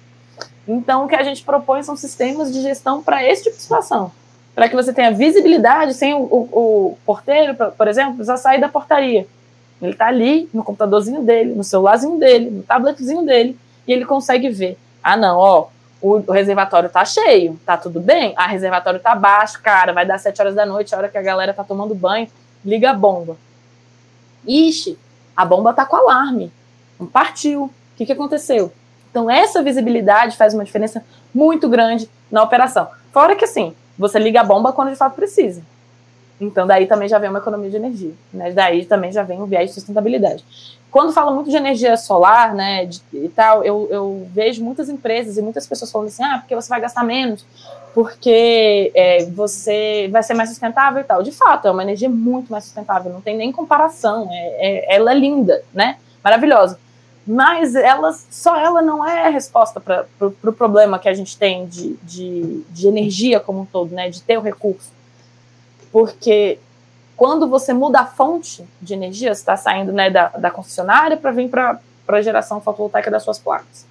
[0.67, 4.11] Então, o que a gente propõe são sistemas de gestão para esse tipo de situação.
[4.53, 8.69] Para que você tenha visibilidade sem o, o, o porteiro, por exemplo, precisar sair da
[8.69, 9.25] portaria.
[9.81, 13.57] Ele está ali no computadorzinho dele, no celularzinho dele, no tabletzinho dele,
[13.87, 14.77] e ele consegue ver.
[15.03, 15.67] Ah, não, ó,
[16.01, 18.33] o, o reservatório tá cheio, tá tudo bem?
[18.35, 21.21] Ah, reservatório tá baixo, cara, vai dar 7 horas da noite, a hora que a
[21.21, 22.27] galera tá tomando banho,
[22.63, 23.37] liga a bomba.
[24.47, 24.97] Ixi,
[25.35, 26.51] a bomba tá com alarme.
[26.99, 27.63] Não partiu.
[27.63, 28.71] O que, que aconteceu?
[29.11, 31.03] Então, essa visibilidade faz uma diferença
[31.35, 32.87] muito grande na operação.
[33.11, 35.61] Fora que, assim, você liga a bomba quando de fato precisa.
[36.39, 38.13] Então, daí também já vem uma economia de energia.
[38.33, 38.51] Né?
[38.51, 40.43] Daí também já vem um viés de sustentabilidade.
[40.89, 45.37] Quando fala muito de energia solar, né, de, e tal, eu, eu vejo muitas empresas
[45.37, 47.45] e muitas pessoas falando assim, ah, porque você vai gastar menos,
[47.93, 51.23] porque é, você vai ser mais sustentável e tal.
[51.23, 54.27] De fato, é uma energia muito mais sustentável, não tem nem comparação.
[54.29, 55.97] É, é ela é linda, né?
[56.21, 56.77] Maravilhosa.
[57.25, 61.37] Mas ela, só ela não é a resposta para o pro problema que a gente
[61.37, 64.09] tem de, de, de energia como um todo, né?
[64.09, 64.91] De ter o recurso.
[65.91, 66.57] Porque
[67.15, 71.31] quando você muda a fonte de energia, você está saindo né, da, da concessionária para
[71.31, 73.85] vir para a geração fotovoltaica das suas placas.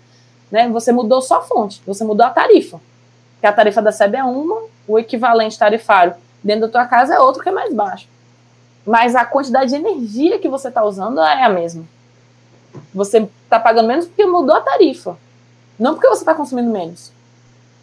[0.51, 0.69] Né?
[0.71, 2.81] Você mudou só a fonte, você mudou a tarifa
[3.41, 6.15] que a tarifa da SEB é uma, o equivalente tarifário
[6.45, 8.07] dentro da tua casa é outro que é mais baixo.
[8.87, 11.85] Mas a quantidade de energia que você está usando é a mesma.
[12.95, 15.17] Você está pagando menos porque mudou a tarifa,
[15.79, 17.13] não porque você está consumindo menos.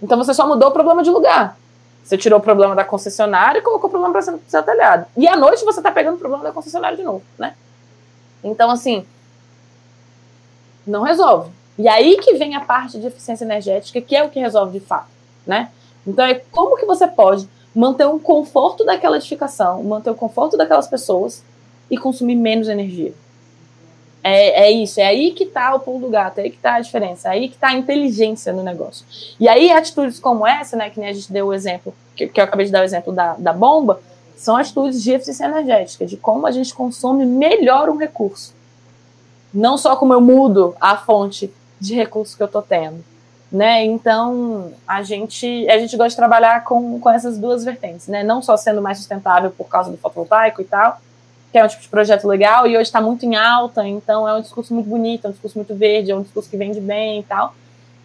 [0.02, 1.58] Então você só mudou o problema de lugar.
[2.04, 5.06] Você tirou o problema da concessionária e colocou o problema para ser seu telhado.
[5.18, 7.56] E à noite você está pegando o problema da concessionária de novo, né?
[8.44, 9.06] Então, assim,
[10.86, 11.52] não resolve.
[11.78, 14.86] E aí que vem a parte de eficiência energética, que é o que resolve de
[14.86, 15.72] fato né?
[16.06, 20.88] Então é como que você pode manter o conforto daquela edificação, manter o conforto daquelas
[20.88, 21.44] pessoas
[21.90, 23.14] e consumir menos energia.
[24.28, 26.76] É, é isso, é aí que está o pulo do gato, é aí que está
[26.76, 29.06] a diferença, é aí que está a inteligência no negócio.
[29.40, 32.40] E aí atitudes como essa, né, que nem a gente deu o exemplo, que, que
[32.40, 34.02] eu acabei de dar o exemplo da, da bomba,
[34.36, 38.54] são atitudes de eficiência energética, de como a gente consome melhor um recurso.
[39.54, 43.04] Não só como eu mudo a fonte de recurso que eu estou tendo,
[43.52, 43.84] né?
[43.86, 48.24] Então, a gente, a gente gosta de trabalhar com, com essas duas vertentes, né?
[48.24, 51.00] Não só sendo mais sustentável por causa do fotovoltaico e tal,
[51.58, 54.34] que é um tipo de projeto legal e hoje está muito em alta, então é
[54.36, 57.22] um discurso muito bonito, é um discurso muito verde, é um discurso que vende bem
[57.22, 57.56] e tal,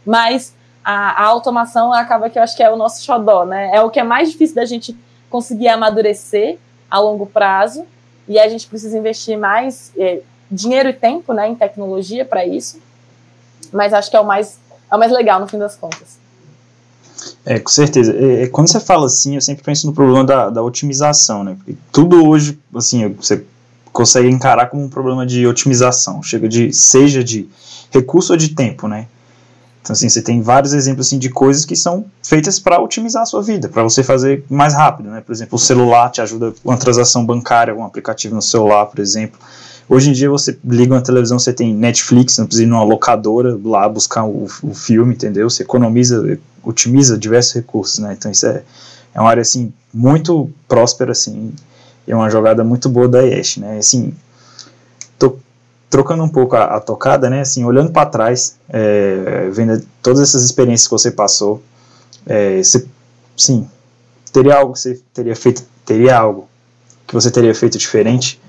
[0.07, 3.71] mas a, a automação acaba que eu acho que é o nosso xodó, né?
[3.75, 4.97] É o que é mais difícil da gente
[5.29, 6.59] conseguir amadurecer
[6.91, 7.85] a longo prazo
[8.27, 12.81] e a gente precisa investir mais é, dinheiro e tempo, né, em tecnologia para isso,
[13.71, 14.59] mas acho que é o mais
[14.91, 16.19] é o mais legal no fim das contas.
[17.45, 18.15] É, com certeza.
[18.15, 21.57] É, é, quando você fala assim, eu sempre penso no problema da, da otimização, né?
[21.57, 23.45] Porque tudo hoje, assim, você
[23.93, 27.49] consegue encarar como um problema de otimização, chega de, seja de
[27.91, 29.07] recurso ou de tempo, né?
[29.83, 33.27] Então, assim, você tem vários exemplos assim, de coisas que são feitas para otimizar a
[33.27, 35.21] sua vida, para você fazer mais rápido, né?
[35.21, 39.01] Por exemplo, o celular te ajuda com uma transação bancária, um aplicativo no celular, por
[39.01, 39.41] exemplo.
[39.93, 43.61] Hoje em dia você liga uma televisão, você tem Netflix, não precisa ir numa locadora
[43.63, 45.51] lá buscar o, o filme, entendeu?
[45.51, 48.17] Você economiza, otimiza diversos recursos, né?
[48.19, 48.63] Então isso é,
[49.15, 51.53] é uma área assim muito próspera assim,
[52.09, 53.77] é uma jogada muito boa da Yesh, né?
[53.77, 54.15] Assim,
[55.19, 55.37] tô
[55.91, 57.43] trocando um pouco a, a tocada, né?
[57.43, 61.63] Assim, olhando para trás, é, vendo todas essas experiências que você passou,
[62.25, 62.87] é, você,
[63.37, 63.69] sim,
[64.33, 66.49] teria algo que você teria feito, teria algo
[67.07, 68.41] que você teria feito diferente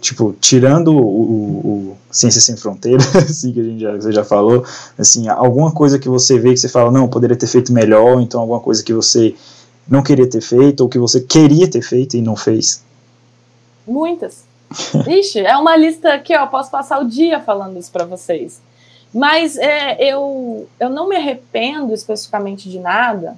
[0.00, 4.24] tipo, tirando o, o, o Ciência Sem Fronteiras, assim, que a gente já, você já
[4.24, 4.64] falou,
[4.98, 8.40] assim, alguma coisa que você vê que você fala, não, poderia ter feito melhor, então
[8.40, 9.34] alguma coisa que você
[9.86, 12.82] não queria ter feito, ou que você queria ter feito e não fez?
[13.86, 14.44] Muitas.
[15.06, 18.60] Ixi, é uma lista que eu posso passar o dia falando isso para vocês.
[19.12, 23.36] Mas é, eu, eu não me arrependo especificamente de nada,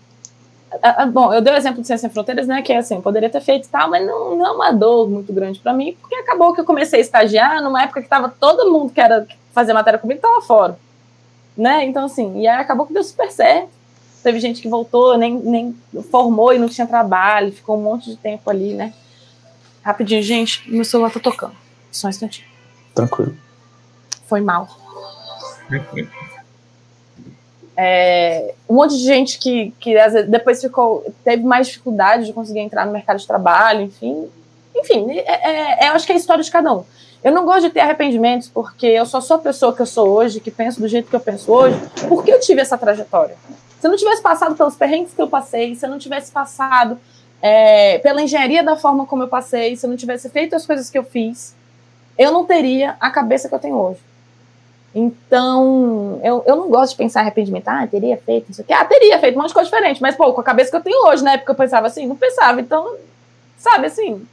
[1.13, 2.63] Bom, eu dei o exemplo de Ciência Sem Fronteiras, né?
[2.63, 5.61] Que é assim, poderia ter feito tal, mas não, não é uma dor muito grande
[5.61, 8.93] para mim, porque acabou que eu comecei a estagiar numa época que tava todo mundo
[8.93, 10.79] que era fazer matéria comigo tava fora.
[11.57, 11.85] Né?
[11.85, 13.69] Então, assim, e aí acabou que deu super certo.
[14.23, 15.77] Teve gente que voltou, nem, nem
[16.11, 18.95] formou e não tinha trabalho, ficou um monte de tempo ali, né?
[19.83, 21.55] Rapidinho, gente, meu celular tá tocando.
[21.91, 22.47] Só um instantinho.
[22.95, 23.37] Tranquilo.
[24.27, 24.69] Foi mal.
[27.77, 29.95] É, um monte de gente que, que
[30.29, 34.29] depois ficou, teve mais dificuldade de conseguir entrar no mercado de trabalho, enfim.
[34.77, 36.85] enfim, é, é, eu acho que é a história de cada um.
[37.25, 40.09] Eu não gosto de ter arrependimentos porque eu só sou a pessoa que eu sou
[40.09, 43.37] hoje, que penso do jeito que eu penso hoje, porque eu tive essa trajetória.
[43.81, 46.99] Se eu não tivesse passado pelos perrengues que eu passei, se eu não tivesse passado
[47.41, 50.91] é, pela engenharia da forma como eu passei, se eu não tivesse feito as coisas
[50.91, 51.55] que eu fiz,
[52.19, 54.01] eu não teria a cabeça que eu tenho hoje.
[54.95, 57.67] Então, eu, eu não gosto de pensar arrependimento.
[57.69, 58.73] Ah, teria feito isso aqui.
[58.73, 60.03] Ah, teria feito um monte de coisa diferente.
[60.03, 62.17] Mas, pô, com a cabeça que eu tenho hoje, na época eu pensava assim, não
[62.17, 62.61] pensava.
[62.61, 62.97] Então,
[63.57, 64.27] sabe assim,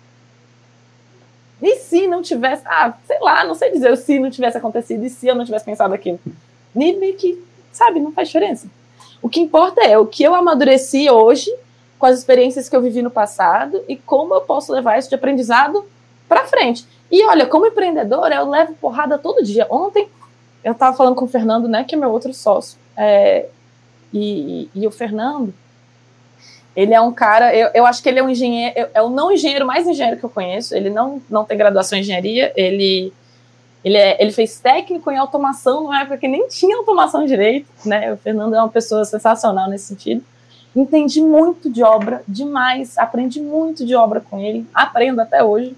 [1.62, 5.10] e se não tivesse, ah, sei lá, não sei dizer, se não tivesse acontecido e
[5.10, 6.20] se eu não tivesse pensado aquilo.
[6.74, 8.68] Nem que, sabe, não faz diferença.
[9.22, 11.54] O que importa é o que eu amadureci hoje
[11.98, 15.16] com as experiências que eu vivi no passado e como eu posso levar isso de
[15.16, 15.86] aprendizado
[16.30, 16.86] para frente.
[17.12, 19.68] E olha, como empreendedora, eu levo porrada todo dia.
[19.70, 20.08] Ontem
[20.64, 23.48] eu estava falando com o Fernando, né, que é meu outro sócio, é,
[24.14, 25.54] e, e, e o Fernando,
[26.76, 29.32] ele é um cara, eu, eu acho que ele é um engenheiro, é o não
[29.32, 30.76] engenheiro mais engenheiro que eu conheço.
[30.76, 33.12] Ele não, não tem graduação em engenharia, ele,
[33.84, 38.14] ele, é, ele fez técnico em automação numa época que nem tinha automação direito, né?
[38.14, 40.24] O Fernando é uma pessoa sensacional nesse sentido.
[40.76, 45.76] Entendi muito de obra, demais, aprendi muito de obra com ele, aprendo até hoje.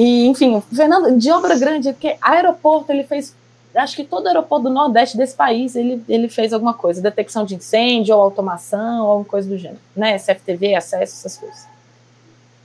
[0.00, 3.36] E, enfim, Fernando, de obra grande, porque aeroporto ele fez
[3.74, 7.54] acho que todo aeroporto do Nordeste desse país ele, ele fez alguma coisa, detecção de
[7.54, 10.18] incêndio, ou automação, ou alguma coisa do gênero, né?
[10.18, 11.66] CFTV, acesso, essas coisas.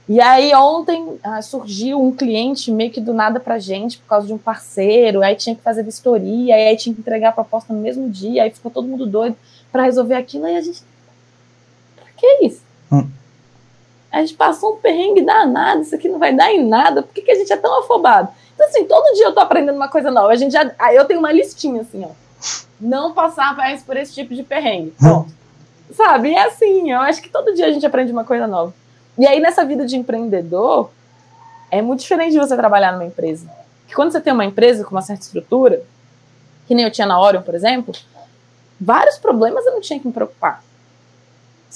[0.08, 4.26] E aí ontem ah, surgiu um cliente meio que do nada pra gente, por causa
[4.26, 7.80] de um parceiro, aí tinha que fazer vistoria, aí tinha que entregar a proposta no
[7.80, 9.36] mesmo dia, aí ficou todo mundo doido
[9.70, 10.82] para resolver aquilo, aí a gente.
[11.96, 12.62] Pra que isso?
[12.90, 13.06] Hum.
[14.16, 17.20] A gente passou um perrengue danado, isso aqui não vai dar em nada, por que,
[17.20, 18.30] que a gente é tão afobado?
[18.54, 20.32] Então, assim, todo dia eu tô aprendendo uma coisa nova.
[20.32, 20.64] A gente já.
[20.90, 22.08] Eu tenho uma listinha, assim, ó.
[22.80, 24.94] Não passar mais por esse tipo de perrengue.
[24.98, 25.30] Pronto.
[25.92, 26.32] Sabe?
[26.32, 28.72] É assim, eu acho que todo dia a gente aprende uma coisa nova.
[29.18, 30.90] E aí, nessa vida de empreendedor,
[31.70, 33.46] é muito diferente de você trabalhar numa empresa.
[33.82, 35.82] Porque quando você tem uma empresa com uma certa estrutura,
[36.66, 37.94] que nem eu tinha na Orion, por exemplo,
[38.80, 40.64] vários problemas eu não tinha que me preocupar.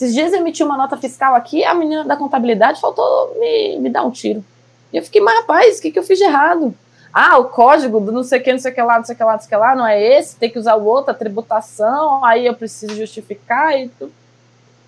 [0.00, 3.90] Esses dias eu emiti uma nota fiscal aqui, a menina da contabilidade faltou me, me
[3.90, 4.42] dar um tiro.
[4.90, 6.74] E eu fiquei, mas rapaz, o que, que eu fiz de errado?
[7.12, 9.14] Ah, o código do não sei o que, não sei o que lá, não sei
[9.14, 10.86] o que lá, não sei o que lá, não é esse, tem que usar o
[10.86, 14.10] outro, a tributação, aí eu preciso justificar e tudo.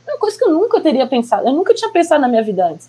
[0.06, 2.64] É uma coisa que eu nunca teria pensado, eu nunca tinha pensado na minha vida
[2.64, 2.88] antes.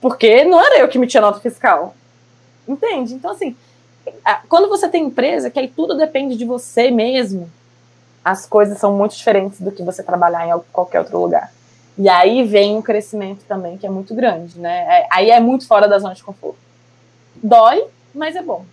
[0.00, 1.94] Porque não era eu que me tinha nota fiscal.
[2.66, 3.14] Entende?
[3.14, 3.54] Então, assim,
[4.48, 7.48] quando você tem empresa, que aí tudo depende de você mesmo,
[8.26, 11.52] as coisas são muito diferentes do que você trabalhar em qualquer outro lugar.
[11.96, 14.80] E aí vem um crescimento também que é muito grande, né?
[14.80, 16.58] É, aí é muito fora da zona de conforto.
[17.40, 18.66] Dói, mas é bom.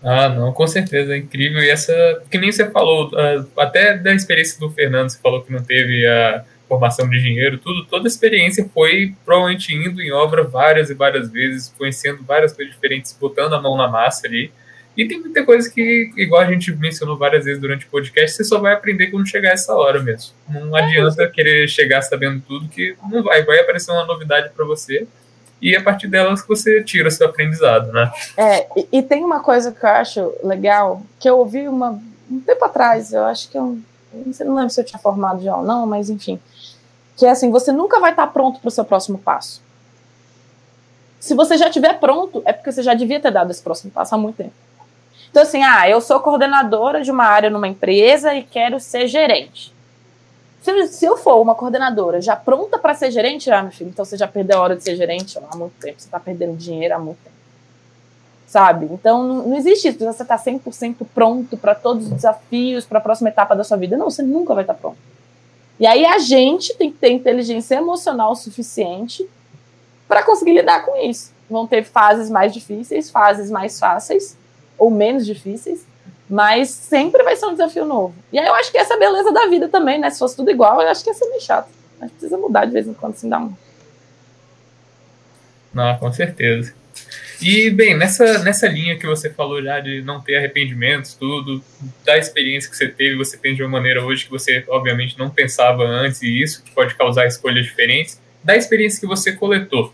[0.00, 1.60] Ah, não, com certeza, é incrível.
[1.60, 1.92] E essa,
[2.30, 3.10] que nem você falou,
[3.56, 7.84] até da experiência do Fernando, você falou que não teve a formação de engenheiro, tudo,
[7.86, 12.72] toda a experiência foi provavelmente indo em obra várias e várias vezes, conhecendo várias coisas
[12.72, 14.52] diferentes, botando a mão na massa ali.
[14.96, 18.44] E tem muita coisa que, igual a gente mencionou várias vezes durante o podcast, você
[18.44, 20.32] só vai aprender quando chegar essa hora mesmo.
[20.48, 23.44] Não é adianta querer chegar sabendo tudo, que não vai.
[23.44, 25.06] Vai aparecer uma novidade para você
[25.60, 28.10] e é a partir delas você tira seu aprendizado, né?
[28.36, 32.40] É, e, e, tem uma coisa que eu acho legal, que eu ouvi uma, um
[32.40, 33.78] tempo atrás, eu acho que eu
[34.32, 36.38] sei, não lembro se eu tinha formado já ou não, mas enfim,
[37.16, 39.62] que é assim, você nunca vai estar pronto para o seu próximo passo.
[41.18, 44.14] Se você já estiver pronto, é porque você já devia ter dado esse próximo passo
[44.14, 44.52] há muito tempo.
[45.30, 49.74] Então, assim, ah, eu sou coordenadora de uma área numa empresa e quero ser gerente.
[50.62, 54.04] Se, se eu for uma coordenadora já pronta para ser gerente, ah, meu filho, então
[54.04, 56.94] você já perdeu a hora de ser gerente há muito tempo, você está perdendo dinheiro
[56.94, 57.36] há muito tempo.
[58.46, 58.88] Sabe?
[58.90, 63.02] Então, não, não existe isso, você está 100% pronto para todos os desafios, para a
[63.02, 63.96] próxima etapa da sua vida.
[63.96, 64.98] Não, você nunca vai estar tá pronto.
[65.78, 69.28] E aí a gente tem que ter inteligência emocional suficiente
[70.08, 71.32] para conseguir lidar com isso.
[71.50, 74.36] Vão ter fases mais difíceis, fases mais fáceis,
[74.78, 75.86] ou menos difíceis,
[76.28, 78.14] mas sempre vai ser um desafio novo.
[78.32, 80.10] E aí eu acho que essa é a beleza da vida também, né?
[80.10, 81.68] Se fosse tudo igual, eu acho que ia ser meio chato.
[82.00, 83.54] Mas precisa mudar de vez em quando, assim, dá um.
[85.72, 86.74] Não, com certeza.
[87.40, 91.62] E, bem, nessa, nessa linha que você falou já de não ter arrependimentos, tudo,
[92.04, 95.28] da experiência que você teve, você pensa de uma maneira hoje que você, obviamente, não
[95.28, 99.92] pensava antes, e isso que pode causar escolhas diferentes, da experiência que você coletou.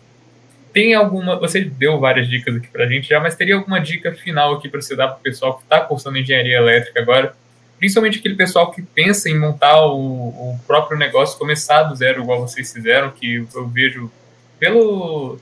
[0.73, 1.39] Tem alguma.
[1.39, 4.81] Você deu várias dicas aqui pra gente já, mas teria alguma dica final aqui para
[4.81, 7.35] você dar pro pessoal que está cursando engenharia elétrica agora?
[7.77, 12.41] Principalmente aquele pessoal que pensa em montar o, o próprio negócio, começar do zero, igual
[12.41, 14.09] vocês fizeram, que eu vejo
[14.57, 15.37] pelo,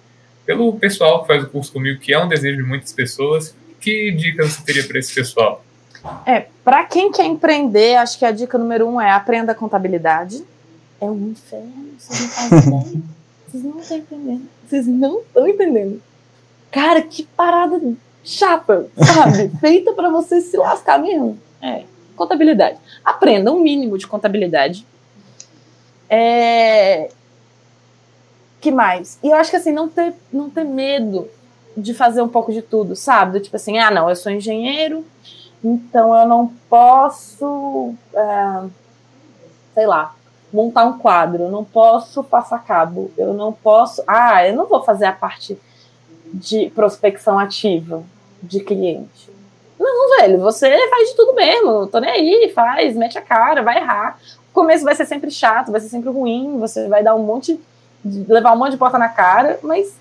[0.46, 3.56] pelo pessoal que faz o curso comigo, que é um desejo de muitas pessoas.
[3.80, 5.64] Que dicas você teria para esse pessoal?
[6.26, 10.44] É, para quem quer empreender, acho que a dica número um é aprenda contabilidade
[11.02, 13.21] é um inferno, vocês não fazem ideia.
[13.52, 14.50] Vocês não estão entendendo.
[14.66, 16.02] Vocês não estão entendendo.
[16.72, 17.82] Cara, que parada
[18.24, 19.50] chata, sabe?
[19.60, 21.38] Feita para você se lascar mesmo.
[21.62, 21.84] É,
[22.16, 22.80] contabilidade.
[23.04, 24.86] Aprenda um mínimo de contabilidade.
[26.10, 27.10] É...
[28.62, 29.20] Que mais?
[29.22, 31.28] E eu acho que assim, não ter, não ter medo
[31.76, 33.42] de fazer um pouco de tudo, sabe?
[33.42, 35.06] Tipo assim, ah, não, eu sou engenheiro,
[35.64, 38.64] então eu não posso, é,
[39.74, 40.16] sei lá,
[40.54, 44.04] montar um quadro, eu não posso passar cabo, eu não posso.
[44.08, 45.58] Ah, eu não vou fazer a parte
[46.34, 48.04] de prospecção ativa
[48.42, 49.30] de cliente.
[49.80, 53.78] Não, velho, você faz de tudo mesmo, tô nem aí, faz, mete a cara, vai
[53.78, 54.20] errar.
[54.50, 57.60] O começo vai ser sempre chato, vai ser sempre ruim, você vai dar um monte,
[58.04, 59.96] levar um monte de porta na cara, mas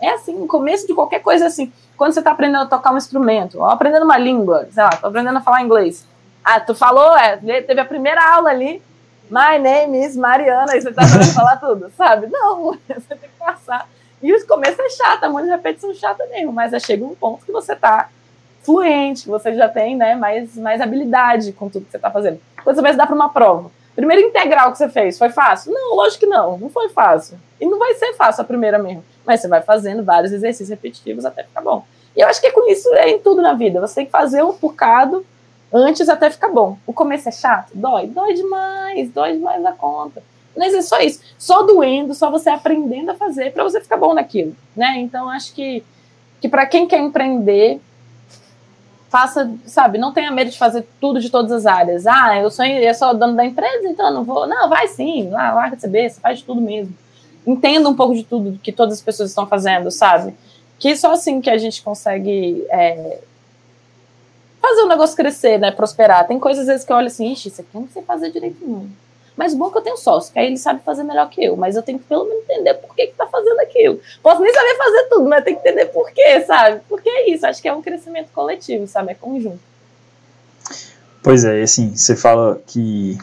[0.00, 1.72] é assim, o começo de qualquer coisa é assim.
[1.96, 5.06] Quando você tá aprendendo a tocar um instrumento, ou aprendendo uma língua, sei lá, tô
[5.06, 6.06] aprendendo a falar inglês.
[6.42, 8.82] Ah, tu falou, é, teve a primeira aula ali,
[9.30, 12.26] my name is Mariana, e você tá aprendendo falar tudo, sabe?
[12.26, 13.88] Não, você tem que passar.
[14.22, 17.14] E o começo é chato, é um monte de repetição chata mesmo, mas chega um
[17.14, 18.10] ponto que você tá
[18.62, 22.40] fluente, que você já tem né, mais, mais habilidade com tudo que você está fazendo.
[22.62, 25.72] Quando você vai dar para uma prova, primeira integral que você fez, foi fácil?
[25.72, 27.38] Não, lógico que não, não foi fácil.
[27.60, 29.04] E não vai ser fácil a primeira mesmo.
[29.26, 31.84] Mas você vai fazendo vários exercícios repetitivos até ficar bom.
[32.16, 33.80] E eu acho que com isso é em tudo na vida.
[33.80, 35.24] Você tem que fazer um bocado
[35.72, 36.78] antes até ficar bom.
[36.86, 37.70] O começo é chato?
[37.74, 38.06] Dói.
[38.06, 40.22] Dói demais, dói demais da conta.
[40.56, 41.20] Mas é só isso.
[41.38, 44.98] Só doendo, só você aprendendo a fazer para você ficar bom naquilo, né?
[44.98, 45.84] Então acho que
[46.40, 47.80] que para quem quer empreender,
[49.10, 52.06] faça, sabe, não tenha medo de fazer tudo de todas as áreas.
[52.06, 54.46] Ah, eu sou, eu sou dono da empresa, então eu não vou.
[54.46, 56.94] Não, vai sim, lá, larga de você faz de tudo mesmo.
[57.46, 60.34] Entenda um pouco de tudo que todas as pessoas estão fazendo, sabe?
[60.78, 63.20] Que só assim que a gente consegue é,
[64.60, 65.70] fazer o negócio crescer, né?
[65.70, 66.26] Prosperar.
[66.26, 68.30] Tem coisas às vezes que eu olho assim, ixi, isso aqui eu não sei fazer
[68.30, 68.88] direito não.
[69.36, 71.56] Mas bom que eu tenho sócio, que aí ele sabe fazer melhor que eu.
[71.56, 73.98] Mas eu tenho que pelo menos entender por que, que tá fazendo aquilo.
[74.22, 76.82] Posso nem saber fazer tudo, mas tem que entender por quê, sabe?
[76.88, 79.12] Porque é isso, acho que é um crescimento coletivo, sabe?
[79.12, 79.60] É conjunto.
[81.22, 83.16] Pois é, assim, você fala que.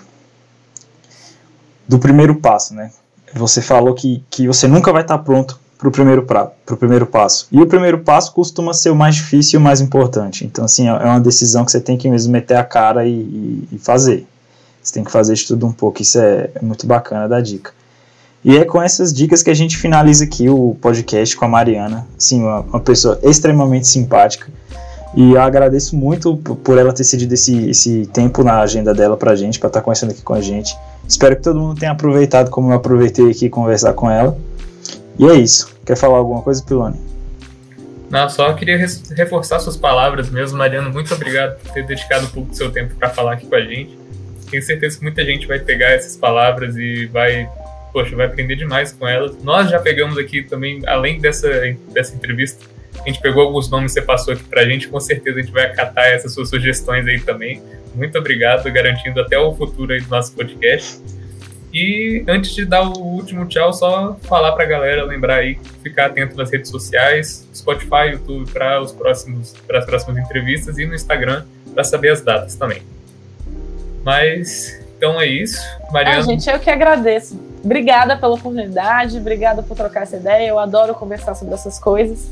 [1.88, 2.91] Do primeiro passo, né?
[3.33, 7.47] Você falou que, que você nunca vai estar pronto para o primeiro, pra, primeiro passo.
[7.51, 10.45] E o primeiro passo costuma ser o mais difícil e o mais importante.
[10.45, 13.67] Então, assim, é uma decisão que você tem que mesmo meter a cara e, e,
[13.73, 14.25] e fazer.
[14.82, 17.71] Você tem que fazer isso tudo um pouco, isso é, é muito bacana da dica.
[18.43, 22.07] E é com essas dicas que a gente finaliza aqui o podcast com a Mariana,
[22.17, 24.49] assim, uma, uma pessoa extremamente simpática.
[25.15, 29.36] E eu agradeço muito por ela ter cedido esse, esse tempo na agenda dela pra
[29.36, 30.75] gente, para estar tá conversando aqui com a gente.
[31.07, 34.38] Espero que todo mundo tenha aproveitado como eu aproveitei aqui conversar com ela.
[35.20, 35.76] E é isso.
[35.86, 36.99] Quer falar alguma coisa, Pilone?
[38.09, 38.78] Não, só queria
[39.15, 40.89] reforçar suas palavras mesmo, Mariana.
[40.89, 43.61] Muito obrigado por ter dedicado um pouco do seu tempo para falar aqui com a
[43.61, 43.97] gente.
[44.49, 47.49] Tenho certeza que muita gente vai pegar essas palavras e vai,
[47.91, 49.36] poxa, vai aprender demais com elas.
[49.43, 51.49] Nós já pegamos aqui também, além dessa,
[51.93, 52.63] dessa entrevista,
[53.03, 55.51] a gente pegou alguns nomes que você passou aqui pra gente, com certeza a gente
[55.51, 57.61] vai acatar essas suas sugestões aí também.
[57.93, 60.99] Muito obrigado, garantindo até o futuro aí do nosso podcast.
[61.74, 66.36] E antes de dar o último tchau, só falar pra galera lembrar aí, ficar atento
[66.38, 71.43] nas redes sociais, Spotify, YouTube para os próximos para as próximas entrevistas e no Instagram
[71.74, 72.82] para saber as datas também.
[74.03, 75.61] Mas então é isso.
[75.91, 76.20] Mariana.
[76.20, 77.39] Ah, gente, eu que agradeço.
[77.63, 80.47] Obrigada pela oportunidade, obrigada por trocar essa ideia.
[80.47, 82.32] Eu adoro conversar sobre essas coisas.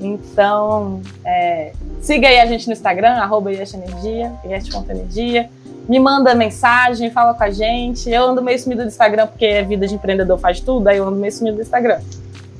[0.00, 5.50] Então, é, siga aí a gente no Instagram, arroba Energia, Energia.
[5.88, 8.08] Me manda mensagem, fala com a gente.
[8.10, 11.06] Eu ando meio sumido do Instagram, porque é vida de empreendedor faz tudo, aí eu
[11.06, 12.00] ando meio sumido do Instagram.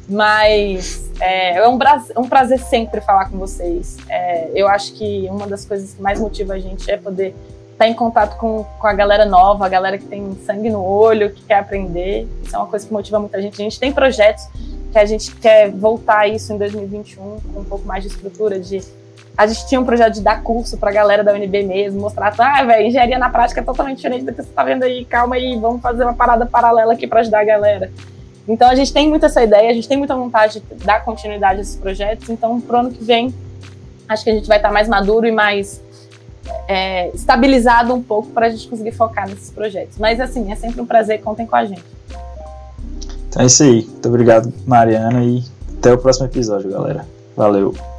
[0.09, 3.97] Mas é, é um, prazer, um prazer sempre falar com vocês.
[4.09, 7.29] É, eu acho que uma das coisas que mais motiva a gente é poder
[7.73, 10.85] estar tá em contato com, com a galera nova, a galera que tem sangue no
[10.85, 12.29] olho, que quer aprender.
[12.43, 13.55] Isso é uma coisa que motiva muita gente.
[13.55, 14.45] A gente tem projetos
[14.91, 18.59] que a gente quer voltar a isso em 2021 com um pouco mais de estrutura
[18.59, 18.83] de
[19.37, 22.35] a gente tinha um projeto de dar curso para a galera da UNB mesmo, mostrar,
[22.39, 25.37] ah, velho, engenharia na prática é totalmente diferente do que você está vendo aí, calma
[25.37, 27.91] aí, vamos fazer uma parada paralela aqui para ajudar a galera.
[28.47, 31.59] Então a gente tem muito essa ideia, a gente tem muita vontade de dar continuidade
[31.59, 33.35] a esses projetos, então pro ano que vem
[34.09, 35.81] acho que a gente vai estar mais maduro e mais
[36.69, 39.99] é, estabilizado um pouco para a gente conseguir focar nesses projetos.
[39.99, 41.85] Mas assim, é sempre um prazer, contem com a gente.
[43.29, 43.85] Então é isso aí.
[43.85, 45.43] Muito obrigado, Mariana, e
[45.79, 47.07] até o próximo episódio, galera.
[47.37, 47.92] Valeu.